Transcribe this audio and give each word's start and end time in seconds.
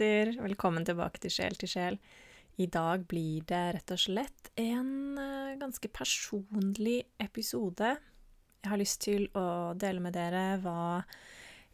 Kjære 0.00 0.40
velkommen 0.40 0.80
tilbake 0.88 1.20
til 1.20 1.32
Sjel 1.34 1.58
til 1.60 1.68
sjel. 1.68 1.96
I 2.56 2.64
dag 2.72 3.02
blir 3.10 3.42
det 3.44 3.58
rett 3.76 3.92
og 3.92 3.98
slett 4.00 4.48
en 4.56 5.18
eh, 5.20 5.58
ganske 5.60 5.90
personlig 5.92 7.02
episode. 7.20 7.90
Jeg 8.62 8.70
har 8.70 8.80
lyst 8.80 9.02
til 9.04 9.26
å 9.36 9.74
dele 9.76 10.00
med 10.00 10.16
dere 10.16 10.56
hva 10.62 11.02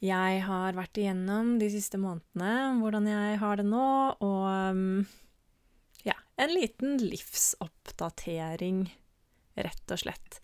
jeg 0.03 0.43
har 0.43 0.75
vært 0.75 0.99
igjennom 0.99 1.55
de 1.63 1.71
siste 1.71 2.03
månedene, 2.03 2.81
hvordan 2.83 3.07
jeg 3.13 3.39
har 3.45 3.63
det 3.63 3.69
nå, 3.71 3.87
og 4.19 4.75
mm, 4.75 5.07
ja, 6.11 6.19
en 6.43 6.57
liten 6.59 6.99
livsoppdatering, 7.07 8.83
rett 9.55 9.95
og 9.95 10.03
slett. 10.03 10.43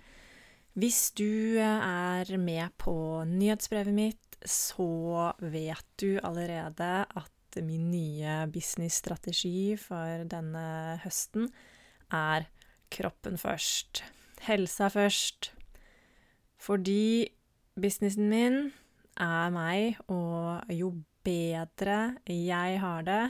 Hvis 0.78 1.08
du 1.19 1.58
eh, 1.58 1.66
er 1.66 2.30
med 2.38 2.78
på 2.78 2.94
nyhetsbrevet 3.27 4.02
mitt, 4.05 4.42
så 4.46 5.33
vet 5.42 5.96
du 5.98 6.12
allerede 6.22 6.94
at 7.10 7.38
min 7.61 7.91
nye 7.92 8.47
businessstrategi 8.52 9.74
for 9.80 10.24
denne 10.30 10.64
høsten 11.05 11.50
er 12.12 12.48
kroppen 12.92 13.36
først. 13.41 14.03
Helsa 14.47 14.89
først. 14.92 15.53
Fordi 16.62 17.28
businessen 17.78 18.28
min 18.31 18.59
er 19.20 19.53
meg, 19.55 19.98
og 20.09 20.72
jo 20.72 20.92
bedre 21.25 22.17
jeg 22.27 22.81
har 22.83 23.06
det, 23.06 23.25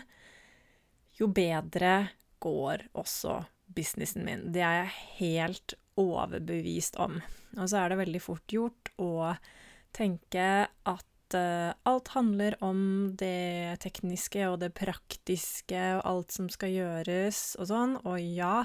jo 1.19 1.29
bedre 1.29 1.95
går 2.43 2.89
også 2.99 3.43
businessen 3.73 4.25
min. 4.27 4.51
Det 4.53 4.63
er 4.65 4.83
jeg 4.83 4.97
helt 5.19 5.75
overbevist 6.01 6.97
om. 7.01 7.21
Og 7.59 7.69
så 7.69 7.83
er 7.83 7.93
det 7.93 8.01
veldig 8.01 8.23
fort 8.25 8.53
gjort 8.53 8.93
å 9.01 9.35
tenke 9.93 10.47
at 10.89 11.09
uh, 11.37 11.73
alt 11.89 12.13
handler 12.15 12.57
om 12.65 13.13
det 13.19 13.79
tekniske 13.83 14.45
og 14.51 14.61
det 14.63 14.73
praktiske 14.77 15.81
og 15.99 16.03
alt 16.09 16.35
som 16.35 16.51
skal 16.53 16.73
gjøres 16.75 17.41
og 17.61 17.71
sånn. 17.71 17.97
Og 18.09 18.21
ja, 18.21 18.63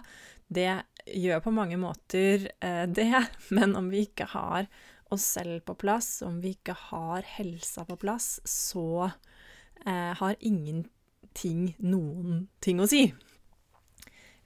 det 0.47 0.69
gjør 1.07 1.43
på 1.45 1.55
mange 1.55 1.79
måter 1.81 2.49
uh, 2.63 2.85
det, 2.99 3.23
men 3.53 3.77
om 3.79 3.91
vi 3.93 4.05
ikke 4.07 4.29
har 4.33 4.69
oss 5.13 5.23
selv 5.37 5.63
på 5.67 5.77
plass, 5.79 6.21
om 6.25 6.41
vi 6.43 6.55
ikke 6.57 6.75
har 6.89 7.27
helsa 7.37 7.85
på 7.87 7.95
plass, 8.01 8.37
så 8.43 9.07
uh, 9.07 10.13
har 10.19 10.35
ingenting 10.39 11.71
noen 11.79 12.47
ting 12.63 12.83
å 12.83 12.89
si. 12.89 13.05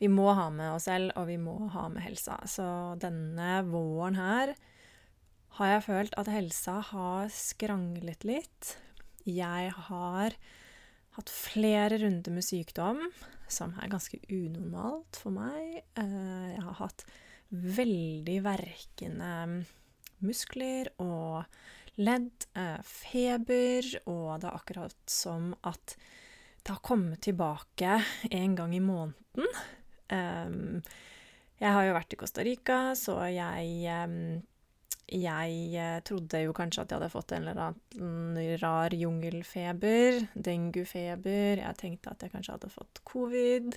Vi 0.02 0.09
må 0.09 0.31
ha 0.33 0.47
med 0.50 0.73
oss 0.73 0.88
selv, 0.89 1.13
og 1.17 1.28
vi 1.30 1.38
må 1.38 1.56
ha 1.73 1.85
med 1.94 2.02
helsa. 2.02 2.39
Så 2.50 2.66
denne 3.02 3.59
våren 3.67 4.17
her 4.17 4.56
har 5.57 5.73
jeg 5.75 5.83
følt 5.88 6.16
at 6.19 6.31
helsa 6.31 6.77
har 6.91 7.31
skranglet 7.33 8.23
litt. 8.27 8.75
Jeg 9.27 9.73
har 9.89 10.38
hatt 11.17 11.31
flere 11.31 11.99
runder 12.02 12.33
med 12.33 12.45
sykdom, 12.45 13.03
som 13.52 13.75
er 13.81 13.91
ganske 13.91 14.22
unormalt 14.31 15.19
for 15.19 15.35
meg. 15.35 15.83
Eh, 15.99 16.47
jeg 16.55 16.63
har 16.63 16.79
hatt 16.79 17.05
veldig 17.52 18.38
verkende 18.45 19.31
muskler 20.23 20.88
og 21.03 21.44
ledd, 22.00 22.47
eh, 22.56 22.79
feber, 22.88 23.84
og 24.07 24.40
det 24.40 24.47
er 24.47 24.56
akkurat 24.56 25.00
som 25.06 25.51
at 25.67 25.97
det 26.63 26.72
har 26.72 26.85
kommet 26.85 27.22
tilbake 27.22 27.97
en 28.31 28.56
gang 28.56 28.75
i 28.75 28.79
måneden. 28.79 29.51
Eh, 30.07 30.88
jeg 31.59 31.75
har 31.75 31.84
jo 31.85 31.97
vært 31.97 32.13
i 32.13 32.22
Costa 32.23 32.41
Rica, 32.41 32.79
så 32.95 33.19
jeg 33.29 34.45
jeg 35.11 35.75
eh, 35.75 35.99
trodde 36.07 36.39
jo 36.45 36.53
kanskje 36.55 36.85
at 36.85 36.91
jeg 36.91 37.01
hadde 37.01 37.11
fått 37.11 37.33
en 37.35 37.44
eller 37.44 37.61
annen 37.66 38.57
rar 38.61 38.94
jungelfeber, 38.95 40.22
denguefeber. 40.33 41.59
Jeg 41.59 41.79
tenkte 41.81 42.13
at 42.13 42.23
jeg 42.23 42.31
kanskje 42.31 42.55
hadde 42.55 42.72
fått 42.72 43.01
covid 43.07 43.75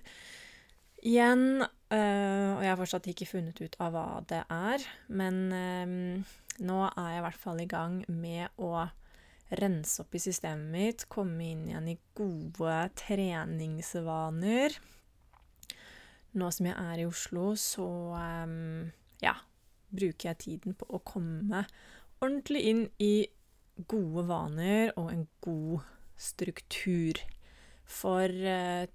igjen. 1.05 1.65
Uh, 1.95 2.57
og 2.57 2.63
jeg 2.65 2.71
har 2.71 2.79
fortsatt 2.81 3.09
ikke 3.11 3.29
funnet 3.29 3.61
ut 3.61 3.77
av 3.83 3.95
hva 3.95 4.07
det 4.31 4.43
er. 4.51 4.85
Men 5.11 5.41
um, 5.53 5.97
nå 6.65 6.79
er 6.87 7.11
jeg 7.13 7.21
i 7.21 7.25
hvert 7.27 7.43
fall 7.43 7.63
i 7.63 7.71
gang 7.71 8.01
med 8.09 8.63
å 8.63 8.87
rense 9.55 10.03
opp 10.03 10.15
i 10.17 10.23
systemet 10.23 10.71
mitt, 10.73 11.07
komme 11.13 11.45
inn 11.51 11.67
igjen 11.69 11.91
i 11.93 11.99
gode 12.17 12.79
treningsvaner. 12.99 14.79
Nå 16.35 16.51
som 16.55 16.71
jeg 16.71 16.79
er 16.79 17.03
i 17.03 17.07
Oslo, 17.07 17.53
så 17.59 17.89
um, 18.47 18.87
ja, 19.23 19.37
bruker 19.95 20.31
jeg 20.31 20.43
tiden 20.45 20.77
på 20.79 20.89
å 20.91 21.03
komme 21.07 21.65
ordentlig 22.21 22.65
inn 22.71 22.85
i 23.03 23.15
gode 23.91 24.27
vaner 24.29 24.93
og 25.01 25.11
en 25.13 25.25
god 25.45 25.87
struktur. 26.21 27.19
For 27.85 28.29
eh, 28.29 28.87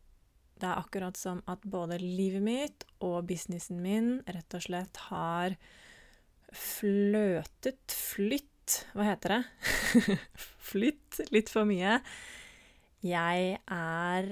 det 0.60 0.68
er 0.68 0.82
akkurat 0.82 1.18
som 1.20 1.42
at 1.48 1.64
både 1.64 2.00
livet 2.02 2.44
mitt 2.44 2.86
og 3.06 3.28
businessen 3.30 3.80
min 3.84 4.18
rett 4.28 4.56
og 4.58 4.66
slett 4.66 5.04
har 5.10 5.56
fløtet 6.56 7.94
Flytt 7.94 8.46
Hva 8.94 9.06
heter 9.08 9.34
det? 9.34 10.18
Flytt 10.70 11.20
litt 11.34 11.50
for 11.50 11.66
mye. 11.70 12.00
Jeg 13.06 13.56
er 13.66 14.28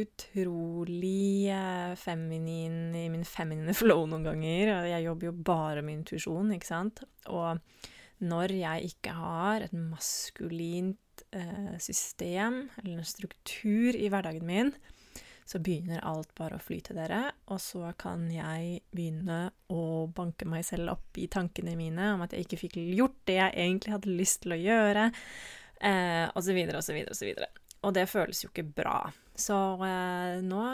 utrolig 0.00 1.52
feminin 2.00 2.94
i 2.96 3.08
min 3.12 3.26
feminine 3.28 3.74
flow 3.80 4.06
noen 4.08 4.26
ganger. 4.26 4.74
Jeg 4.88 5.06
jobber 5.06 5.30
jo 5.30 5.34
bare 5.52 5.84
med 5.84 6.00
intuisjon, 6.00 6.54
ikke 6.56 6.70
sant. 6.70 7.04
Og 7.32 7.60
når 8.22 8.54
jeg 8.54 8.92
ikke 8.92 9.14
har 9.18 9.66
et 9.66 9.74
maskulint 9.74 11.24
eh, 11.34 11.76
system 11.82 12.64
eller 12.82 12.98
en 13.00 13.06
struktur 13.08 13.98
i 13.98 14.08
hverdagen 14.12 14.46
min, 14.46 14.74
så 15.44 15.58
begynner 15.58 16.04
alt 16.06 16.30
bare 16.38 16.56
å 16.56 16.62
flyte 16.62 16.94
dere, 16.96 17.24
og 17.50 17.58
så 17.60 17.90
kan 17.98 18.28
jeg 18.30 18.84
begynne 18.94 19.50
å 19.74 20.06
banke 20.14 20.46
meg 20.48 20.64
selv 20.64 20.94
opp 20.94 21.18
i 21.18 21.26
tankene 21.30 21.74
mine 21.76 22.12
om 22.14 22.22
at 22.24 22.32
jeg 22.32 22.46
ikke 22.46 22.60
fikk 22.62 22.78
gjort 22.94 23.18
det 23.28 23.40
jeg 23.40 23.56
egentlig 23.66 23.96
hadde 23.96 24.16
lyst 24.20 24.44
til 24.44 24.54
å 24.54 24.60
gjøre, 24.60 25.08
eh, 25.82 26.26
og 26.30 26.46
så 26.46 26.56
videre. 26.56 27.50
Og 27.82 27.96
det 27.98 28.06
føles 28.08 28.44
jo 28.44 28.52
ikke 28.52 28.68
bra. 28.78 29.00
Så 29.38 29.56
eh, 29.86 30.42
nå, 30.44 30.64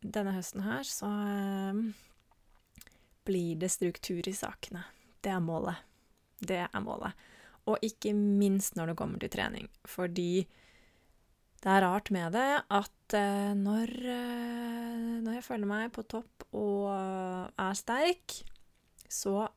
denne 0.00 0.34
høsten 0.36 0.62
her, 0.66 0.86
så 0.86 1.08
eh, 1.08 1.80
blir 3.28 3.58
det 3.60 3.72
struktur 3.72 4.22
i 4.28 4.36
sakene. 4.36 4.84
Det 5.24 5.32
er 5.34 5.42
målet. 5.42 5.82
Det 6.38 6.62
er 6.68 6.84
målet. 6.84 7.26
Og 7.68 7.82
ikke 7.84 8.14
minst 8.14 8.78
når 8.78 8.92
det 8.92 8.98
kommer 9.00 9.20
til 9.20 9.32
trening. 9.34 9.68
Fordi 9.88 10.46
det 11.58 11.72
er 11.74 11.82
rart 11.82 12.12
med 12.14 12.32
det 12.38 12.62
at 12.62 13.18
eh, 13.18 13.52
når, 13.58 13.94
når 15.26 15.40
jeg 15.40 15.46
føler 15.48 15.68
meg 15.68 15.92
på 15.96 16.06
topp 16.06 16.46
og 16.56 16.86
er 16.88 17.76
sterk, 17.76 18.38
så 19.08 19.48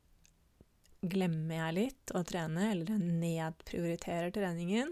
glemmer 1.02 1.56
jeg 1.58 1.78
litt 1.78 2.14
å 2.14 2.22
trene, 2.26 2.72
eller 2.74 2.98
nedprioriterer 3.02 4.34
treningen. 4.34 4.92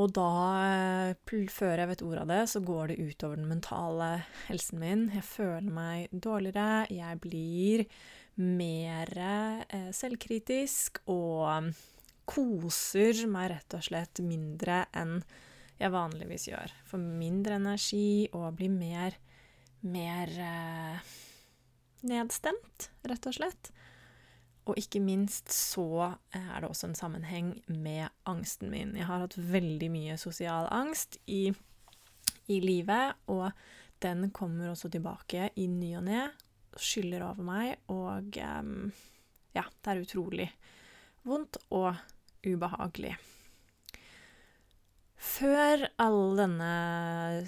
Og 0.00 0.08
da, 0.16 1.12
eh, 1.12 1.48
før 1.52 1.78
jeg 1.82 1.88
vet 1.90 2.02
ordet 2.02 2.22
av 2.22 2.30
det, 2.32 2.42
så 2.48 2.60
går 2.64 2.88
det 2.88 3.00
utover 3.12 3.36
den 3.36 3.50
mentale 3.50 4.24
helsen 4.46 4.80
min. 4.80 5.10
Jeg 5.12 5.24
føler 5.28 5.68
meg 5.68 6.08
dårligere, 6.12 6.86
jeg 6.88 7.20
blir 7.20 7.84
mer 8.40 9.12
eh, 9.18 9.90
selvkritisk 9.92 11.02
og 11.12 11.74
koser 12.24 13.26
meg 13.28 13.50
rett 13.52 13.76
og 13.76 13.84
slett 13.84 14.22
mindre 14.24 14.86
enn 14.96 15.18
jeg 15.82 15.92
vanligvis 15.92 16.48
gjør. 16.48 16.72
Får 16.88 17.02
mindre 17.02 17.58
energi 17.58 18.30
og 18.32 18.54
blir 18.56 18.72
mer, 18.72 19.18
mer 19.84 20.32
eh, 20.40 21.14
nedstemt, 22.08 22.88
rett 23.04 23.28
og 23.28 23.36
slett. 23.36 23.72
Og 24.70 24.78
ikke 24.78 25.00
minst 25.02 25.50
så 25.50 26.12
er 26.30 26.62
det 26.62 26.68
også 26.68 26.90
en 26.90 26.98
sammenheng 26.98 27.54
med 27.66 28.06
angsten 28.30 28.70
min. 28.70 28.94
Jeg 28.94 29.08
har 29.08 29.24
hatt 29.24 29.34
veldig 29.34 29.88
mye 29.90 30.18
sosial 30.20 30.68
angst 30.70 31.18
i, 31.26 31.48
i 32.46 32.60
livet, 32.62 33.18
og 33.26 33.50
den 34.02 34.30
kommer 34.34 34.70
også 34.70 34.90
tilbake 34.92 35.50
i 35.58 35.66
ny 35.66 35.96
og 35.98 36.06
ne. 36.06 36.28
Skyller 36.78 37.26
over 37.26 37.42
meg, 37.44 37.74
og 37.90 38.38
um, 38.38 38.92
ja, 39.52 39.66
det 39.66 39.92
er 39.92 40.06
utrolig 40.06 40.48
vondt 41.26 41.58
og 41.74 41.98
ubehagelig. 42.46 43.16
Før 45.22 45.84
all 46.02 46.38
denne 46.38 46.72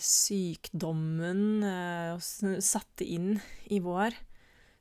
sykdommen 0.02 1.62
uh, 1.66 2.18
satte 2.62 3.06
inn 3.06 3.36
i 3.70 3.80
vår, 3.82 4.14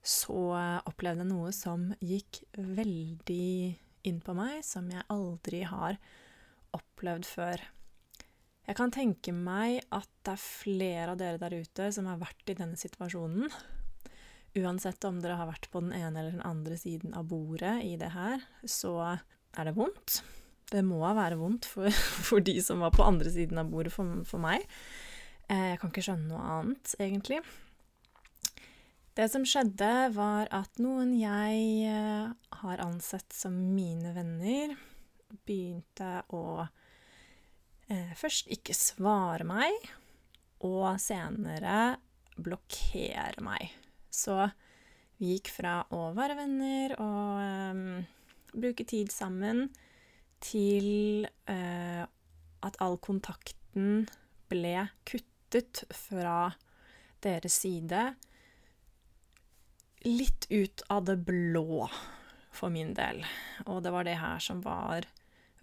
så 0.03 0.39
opplevde 0.83 1.23
jeg 1.23 1.31
noe 1.31 1.53
som 1.55 1.87
gikk 2.03 2.43
veldig 2.57 3.47
inn 4.09 4.19
på 4.23 4.35
meg, 4.35 4.59
som 4.67 4.89
jeg 4.91 5.05
aldri 5.13 5.63
har 5.67 5.95
opplevd 6.75 7.27
før. 7.29 7.63
Jeg 8.63 8.77
kan 8.79 8.93
tenke 8.95 9.33
meg 9.35 9.81
at 9.91 10.09
det 10.23 10.35
er 10.35 10.43
flere 10.43 11.13
av 11.13 11.19
dere 11.19 11.39
der 11.39 11.55
ute 11.63 11.89
som 11.95 12.07
har 12.07 12.19
vært 12.21 12.51
i 12.51 12.55
denne 12.59 12.79
situasjonen. 12.79 13.51
Uansett 14.59 15.03
om 15.07 15.17
dere 15.23 15.39
har 15.39 15.49
vært 15.49 15.67
på 15.73 15.81
den 15.83 15.95
ene 15.97 16.19
eller 16.19 16.35
den 16.35 16.45
andre 16.47 16.77
siden 16.79 17.15
av 17.17 17.27
bordet 17.31 17.79
i 17.83 17.95
det 17.99 18.11
her, 18.13 18.43
så 18.63 18.95
er 19.09 19.67
det 19.67 19.75
vondt. 19.77 20.21
Det 20.71 20.83
må 20.85 21.01
være 21.03 21.39
vondt 21.39 21.67
for, 21.69 21.89
for 22.27 22.43
de 22.43 22.55
som 22.63 22.83
var 22.83 22.93
på 22.95 23.05
andre 23.05 23.33
siden 23.33 23.59
av 23.61 23.71
bordet 23.71 23.93
for, 23.95 24.21
for 24.27 24.43
meg. 24.43 24.63
Eh, 25.51 25.73
jeg 25.73 25.81
kan 25.81 25.91
ikke 25.91 26.05
skjønne 26.07 26.31
noe 26.31 26.55
annet, 26.57 26.95
egentlig. 27.03 27.41
Det 29.13 29.27
som 29.29 29.43
skjedde, 29.45 29.89
var 30.15 30.49
at 30.49 30.79
noen 30.81 31.11
jeg 31.13 31.57
eh, 31.85 32.31
har 32.63 32.81
ansett 32.81 33.29
som 33.35 33.53
mine 33.75 34.09
venner, 34.15 34.73
begynte 35.45 36.23
å 36.33 36.63
eh, 36.63 38.09
først 38.17 38.49
ikke 38.53 38.73
svare 38.73 39.45
meg, 39.45 39.77
og 40.65 40.97
senere 41.03 41.99
blokkere 42.41 43.43
meg. 43.45 43.69
Så 44.09 44.39
vi 45.19 45.35
gikk 45.35 45.53
fra 45.59 45.75
å 45.93 46.07
være 46.17 46.39
venner 46.41 46.97
og 46.97 47.45
eh, 47.45 48.09
bruke 48.53 48.89
tid 48.89 49.13
sammen 49.13 49.67
til 50.43 51.29
eh, 51.49 52.03
at 52.65 52.81
all 52.81 52.97
kontakten 52.97 54.07
ble 54.49 54.87
kuttet 55.05 55.85
fra 55.93 56.49
deres 57.23 57.61
side. 57.61 58.13
Litt 60.03 60.47
ut 60.49 60.83
av 60.91 61.05
det 61.07 61.17
blå 61.23 61.87
for 62.53 62.73
min 62.73 62.93
del. 62.97 63.23
Og 63.65 63.83
det 63.83 63.93
var 63.93 64.07
det 64.07 64.19
her 64.19 64.41
som 64.43 64.61
var 64.63 65.07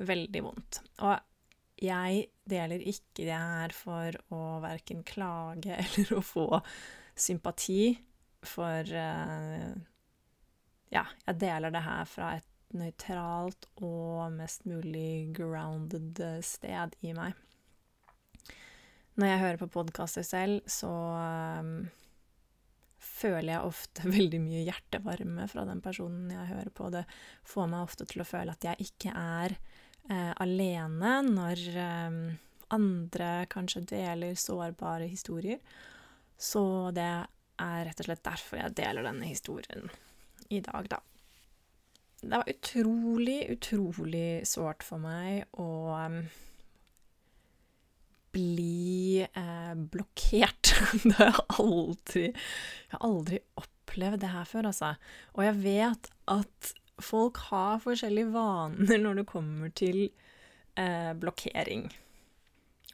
veldig 0.01 0.43
vondt. 0.45 0.81
Og 1.05 1.19
jeg 1.81 2.27
deler 2.49 2.83
ikke 2.83 3.25
det 3.25 3.37
her 3.37 3.75
for 3.77 4.17
å 4.35 4.43
verken 4.65 5.05
klage 5.07 5.77
eller 5.85 6.15
å 6.19 6.25
få 6.25 6.49
sympati, 7.15 7.95
for 8.41 8.89
uh, 8.89 9.73
Ja, 10.91 11.05
jeg 11.27 11.41
deler 11.43 11.71
det 11.71 11.85
her 11.85 12.09
fra 12.09 12.33
et 12.39 12.47
nøytralt 12.75 13.67
og 13.83 14.33
mest 14.33 14.65
mulig 14.67 15.31
grounded 15.37 16.21
sted 16.47 16.97
i 17.05 17.13
meg. 17.15 17.37
Når 19.21 19.27
jeg 19.29 19.41
hører 19.43 19.61
på 19.61 19.71
podkaster 19.75 20.25
selv, 20.25 20.63
så 20.71 20.91
um, 21.61 21.91
føler 23.01 23.55
jeg 23.55 23.71
ofte 23.71 24.11
veldig 24.17 24.43
mye 24.45 24.65
hjertevarme 24.69 25.49
fra 25.51 25.67
den 25.69 25.83
personen 25.85 26.31
jeg 26.35 26.51
hører 26.53 26.71
på. 26.75 26.91
Det 26.95 27.05
får 27.49 27.73
meg 27.73 27.89
ofte 27.89 28.07
til 28.11 28.25
å 28.25 28.29
føle 28.29 28.55
at 28.57 28.69
jeg 28.71 28.91
ikke 28.91 29.15
er 29.17 29.57
eh, 29.57 30.33
alene 30.45 31.17
når 31.27 31.67
eh, 31.75 32.23
andre 32.77 33.31
kanskje 33.51 33.87
deler 33.97 34.39
sårbare 34.39 35.11
historier. 35.11 35.63
Så 36.41 36.63
det 36.97 37.11
er 37.61 37.85
rett 37.85 38.01
og 38.01 38.07
slett 38.09 38.25
derfor 38.25 38.63
jeg 38.63 38.77
deler 38.79 39.05
denne 39.05 39.29
historien 39.29 39.91
i 40.51 40.63
dag, 40.65 40.87
da 40.91 41.03
det 42.21 42.37
var 42.37 42.51
utrolig, 42.51 43.47
utrolig 43.49 44.47
sårt 44.49 44.85
for 44.85 45.01
meg 45.01 45.47
å 45.57 45.97
bli 48.33 49.23
eh, 49.23 49.75
blokkert. 49.75 50.75
det 51.05 51.17
har 51.19 51.33
jeg 51.33 51.47
aldri 51.59 52.27
Jeg 52.31 52.93
har 52.95 53.07
aldri 53.09 53.41
opplevd 53.61 54.23
det 54.25 54.35
her 54.35 54.49
før, 54.49 54.71
altså. 54.71 54.93
Og 55.37 55.47
jeg 55.47 55.63
vet 55.65 56.13
at 56.31 56.75
folk 57.01 57.41
har 57.51 57.81
forskjellige 57.83 58.33
vaner 58.35 59.01
når 59.01 59.21
det 59.21 59.27
kommer 59.31 59.73
til 59.77 60.05
eh, 60.79 61.13
blokkering. 61.19 61.89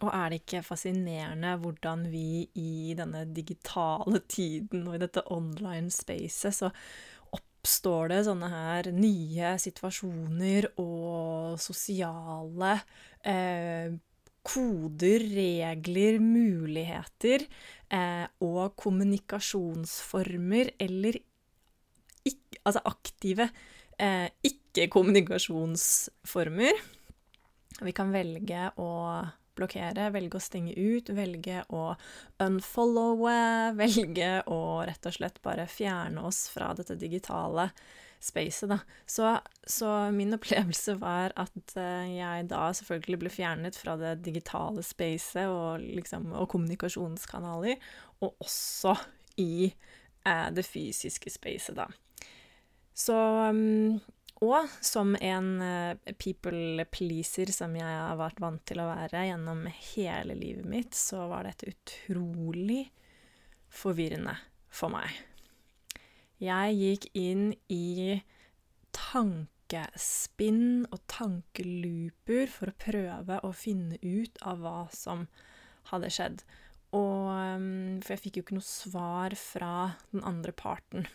Og 0.04 0.10
er 0.12 0.28
det 0.28 0.42
ikke 0.42 0.64
fascinerende 0.66 1.54
hvordan 1.62 2.04
vi 2.12 2.44
i 2.60 2.94
denne 2.96 3.24
digitale 3.32 4.20
tiden 4.28 4.84
og 4.88 4.98
i 4.98 5.04
dette 5.06 5.24
online 5.32 5.92
spacet 5.92 6.52
så 6.58 6.70
oppstår 7.36 8.12
det 8.12 8.18
sånne 8.26 8.50
her 8.52 8.90
nye 8.92 9.54
situasjoner 9.62 10.68
og 10.82 11.56
sosiale 11.62 12.74
eh, 13.24 13.96
koder, 14.46 15.18
regler, 15.34 16.20
muligheter 16.22 17.42
eh, 17.90 18.26
og 18.44 18.76
kommunikasjonsformer 18.78 20.70
eller 20.82 21.16
ikke, 22.26 22.58
altså 22.62 22.80
aktive 22.86 23.48
eh, 23.98 24.28
ikke-kommunikasjonsformer. 24.46 26.74
Vi 27.82 27.92
kan 27.96 28.12
velge 28.14 28.70
å 28.80 28.88
blokkere, 29.56 30.10
velge 30.14 30.38
å 30.38 30.42
stenge 30.42 30.74
ut, 30.76 31.10
velge 31.16 31.62
å 31.74 31.90
unfollowe, 32.42 33.36
velge 33.82 34.32
å 34.52 34.60
rett 34.86 35.08
og 35.08 35.16
slett 35.18 35.40
bare 35.44 35.68
fjerne 35.70 36.26
oss 36.28 36.46
fra 36.52 36.72
dette 36.76 36.98
digitale 37.00 37.70
spacet, 38.20 38.68
da. 38.70 38.78
Så, 39.06 39.38
så 39.66 39.90
min 40.14 40.34
opplevelse 40.38 40.96
var 41.00 41.34
at 41.38 41.76
uh, 41.76 42.06
jeg 42.08 42.48
da 42.50 42.68
selvfølgelig 42.76 43.20
ble 43.22 43.32
fjernet 43.32 43.78
fra 43.78 43.96
det 44.00 44.16
digitale 44.26 44.84
spacet 44.86 45.46
og, 45.46 45.84
liksom, 45.84 46.32
og 46.34 46.48
kommunikasjonskanaler, 46.52 47.78
og 48.24 48.40
også 48.40 48.96
i 49.36 49.68
eh, 49.68 50.46
det 50.56 50.64
fysiske 50.64 51.28
spacet, 51.28 51.76
da. 51.76 51.90
Så 52.96 53.12
um, 53.52 53.98
og 54.44 54.68
som 54.84 55.14
en 55.16 55.46
uh, 55.62 56.12
people 56.20 56.84
pleaser 56.92 57.48
som 57.54 57.72
jeg 57.78 57.88
har 57.88 58.18
vært 58.20 58.40
vant 58.42 58.60
til 58.68 58.82
å 58.82 58.90
være 58.90 59.24
gjennom 59.30 59.64
hele 59.94 60.36
livet 60.36 60.68
mitt, 60.68 60.96
så 60.96 61.24
var 61.30 61.48
dette 61.48 61.70
utrolig 61.72 62.82
forvirrende 63.72 64.36
for 64.68 64.92
meg. 64.92 65.08
Jeg 66.42 66.76
gikk 66.76 67.06
inn 67.16 67.46
i 67.72 68.18
tankespinn 68.92 70.84
og 70.90 71.00
tankelooper 71.08 72.52
for 72.52 72.72
å 72.72 72.78
prøve 72.80 73.40
å 73.40 73.54
finne 73.56 73.96
ut 74.04 74.36
av 74.44 74.60
hva 74.60 74.80
som 74.92 75.24
hadde 75.92 76.12
skjedd. 76.12 76.44
Og, 76.92 77.30
um, 77.32 77.96
for 78.04 78.14
jeg 78.14 78.24
fikk 78.26 78.36
jo 78.36 78.44
ikke 78.44 78.58
noe 78.58 78.68
svar 78.68 79.36
fra 79.40 79.72
den 80.12 80.24
andre 80.28 80.52
parten. 80.56 81.08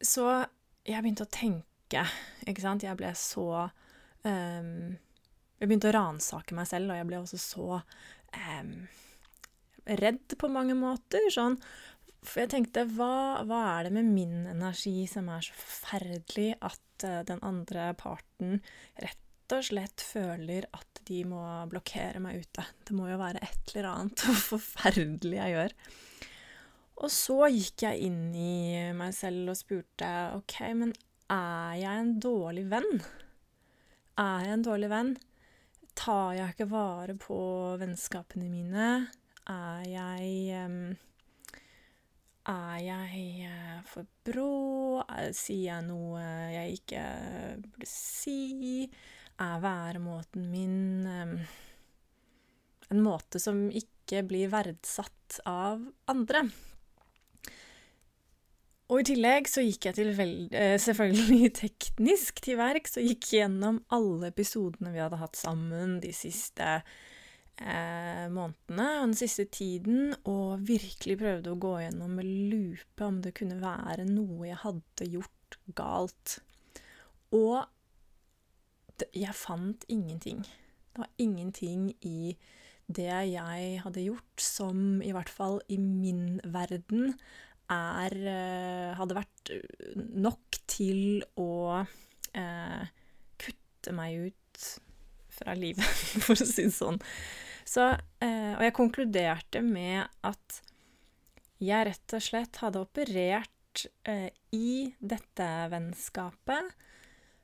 Så 0.00 0.24
jeg 0.90 1.04
begynte 1.04 1.26
å 1.26 1.32
tenke, 1.32 2.06
ikke 2.48 2.64
sant. 2.64 2.86
Jeg 2.86 2.98
ble 2.98 3.12
så 3.18 3.46
um, 4.24 4.96
Jeg 5.60 5.68
begynte 5.68 5.90
å 5.90 5.96
ransake 5.96 6.56
meg 6.56 6.68
selv, 6.70 6.92
og 6.92 7.00
jeg 7.00 7.08
ble 7.08 7.20
også 7.20 7.40
så 7.42 7.68
um, 7.78 8.74
redd 10.00 10.36
på 10.40 10.50
mange 10.52 10.76
måter. 10.78 11.26
Sånn. 11.32 11.58
For 12.20 12.44
jeg 12.44 12.52
tenkte, 12.52 12.84
hva, 12.98 13.40
hva, 13.48 13.62
er 13.78 13.88
det 13.88 13.94
med 13.96 14.12
min 14.12 14.44
energi 14.50 15.06
som 15.10 15.30
er 15.32 15.44
så 15.44 15.56
forferdelig 15.56 16.52
at 16.58 17.06
uh, 17.08 17.20
den 17.28 17.42
andre 17.46 17.90
parten 17.98 18.60
rett 19.00 19.56
og 19.56 19.64
slett 19.66 20.04
føler 20.04 20.68
at 20.76 21.00
de 21.08 21.24
må 21.26 21.42
blokkere 21.72 22.20
meg 22.22 22.44
ute? 22.44 22.66
Det 22.86 22.94
må 22.96 23.08
jo 23.10 23.18
være 23.20 23.42
et 23.42 23.74
eller 23.74 23.90
annet 23.94 24.26
forferdelig 24.50 25.40
jeg 25.40 25.56
gjør. 25.56 25.76
Og 27.00 27.08
så 27.08 27.46
gikk 27.48 27.86
jeg 27.86 28.08
inn 28.10 28.34
i 28.36 28.92
meg 28.96 29.14
selv 29.16 29.54
og 29.54 29.56
spurte 29.56 30.08
OK, 30.36 30.56
men 30.76 30.92
er 31.32 31.78
jeg 31.80 32.02
en 32.02 32.16
dårlig 32.20 32.66
venn? 32.68 33.00
Er 34.20 34.44
jeg 34.44 34.56
en 34.58 34.64
dårlig 34.66 34.90
venn? 34.92 35.14
Tar 35.96 36.34
jeg 36.36 36.52
ikke 36.52 36.68
vare 36.68 37.14
på 37.20 37.38
vennskapene 37.80 38.50
mine? 38.52 38.90
Er 39.48 39.86
jeg 39.88 40.66
um, 40.66 40.76
Er 42.52 42.76
jeg 42.84 43.48
uh, 43.48 43.78
for 43.88 44.08
brå? 44.28 44.50
Sier 45.32 45.70
jeg 45.70 45.86
noe 45.88 46.20
jeg 46.52 46.80
ikke 46.82 47.04
burde 47.64 47.88
si? 47.88 48.84
Er 49.40 49.62
væremåten 49.64 50.50
min 50.52 50.80
um, 51.08 51.38
en 52.90 53.00
måte 53.06 53.40
som 53.40 53.70
ikke 53.70 54.20
blir 54.28 54.52
verdsatt 54.52 55.40
av 55.48 55.86
andre? 56.10 56.44
Og 58.90 59.04
i 59.04 59.06
tillegg 59.06 59.46
så 59.46 59.62
gikk 59.62 59.86
jeg 59.86 60.14
veld, 60.18 60.50
eh, 60.50 60.74
selvfølgelig 60.82 61.52
teknisk 61.62 62.42
til 62.42 62.58
verks 62.58 62.98
og 62.98 63.06
gikk 63.06 63.28
gjennom 63.36 63.78
alle 63.94 64.32
episodene 64.32 64.90
vi 64.90 65.02
hadde 65.02 65.20
hatt 65.20 65.38
sammen 65.38 66.00
de 66.02 66.10
siste 66.16 66.80
eh, 67.62 68.26
månedene 68.34 68.88
og 68.98 69.04
den 69.12 69.18
siste 69.20 69.46
tiden, 69.46 70.16
og 70.26 70.66
virkelig 70.66 71.20
prøvde 71.20 71.52
å 71.54 71.60
gå 71.62 71.74
gjennom 71.84 72.16
med 72.18 72.30
lupe 72.50 73.06
om 73.06 73.20
det 73.22 73.36
kunne 73.38 73.60
være 73.62 74.08
noe 74.10 74.48
jeg 74.48 74.62
hadde 74.64 75.10
gjort 75.12 75.60
galt. 75.78 76.40
Og 77.36 77.62
jeg 79.14 79.38
fant 79.38 79.86
ingenting. 79.88 80.42
Det 80.90 81.04
var 81.04 81.12
ingenting 81.22 81.92
i 82.02 82.34
det 82.90 83.06
jeg 83.06 83.78
hadde 83.84 84.02
gjort 84.02 84.42
som 84.42 84.98
i 85.06 85.12
hvert 85.14 85.30
fall 85.30 85.60
i 85.70 85.78
min 85.78 86.40
verden 86.42 87.14
er 87.70 88.16
eh, 88.30 88.96
Hadde 88.98 89.16
vært 89.16 89.52
nok 89.96 90.58
til 90.70 91.22
å 91.40 91.80
eh, 91.80 92.82
kutte 93.40 93.94
meg 93.96 94.30
ut 94.30 94.66
fra 95.40 95.54
livet, 95.56 95.86
for 96.24 96.34
å 96.34 96.46
si 96.46 96.66
det 96.66 96.74
sånn. 96.76 97.00
Så, 97.70 97.86
eh, 98.22 98.52
og 98.56 98.64
jeg 98.66 98.76
konkluderte 98.76 99.62
med 99.64 100.08
at 100.26 100.60
jeg 101.60 101.86
rett 101.90 102.16
og 102.16 102.24
slett 102.24 102.60
hadde 102.62 102.82
operert 102.82 103.84
eh, 104.08 104.30
i 104.56 104.90
dette 104.98 105.48
vennskapet 105.70 106.72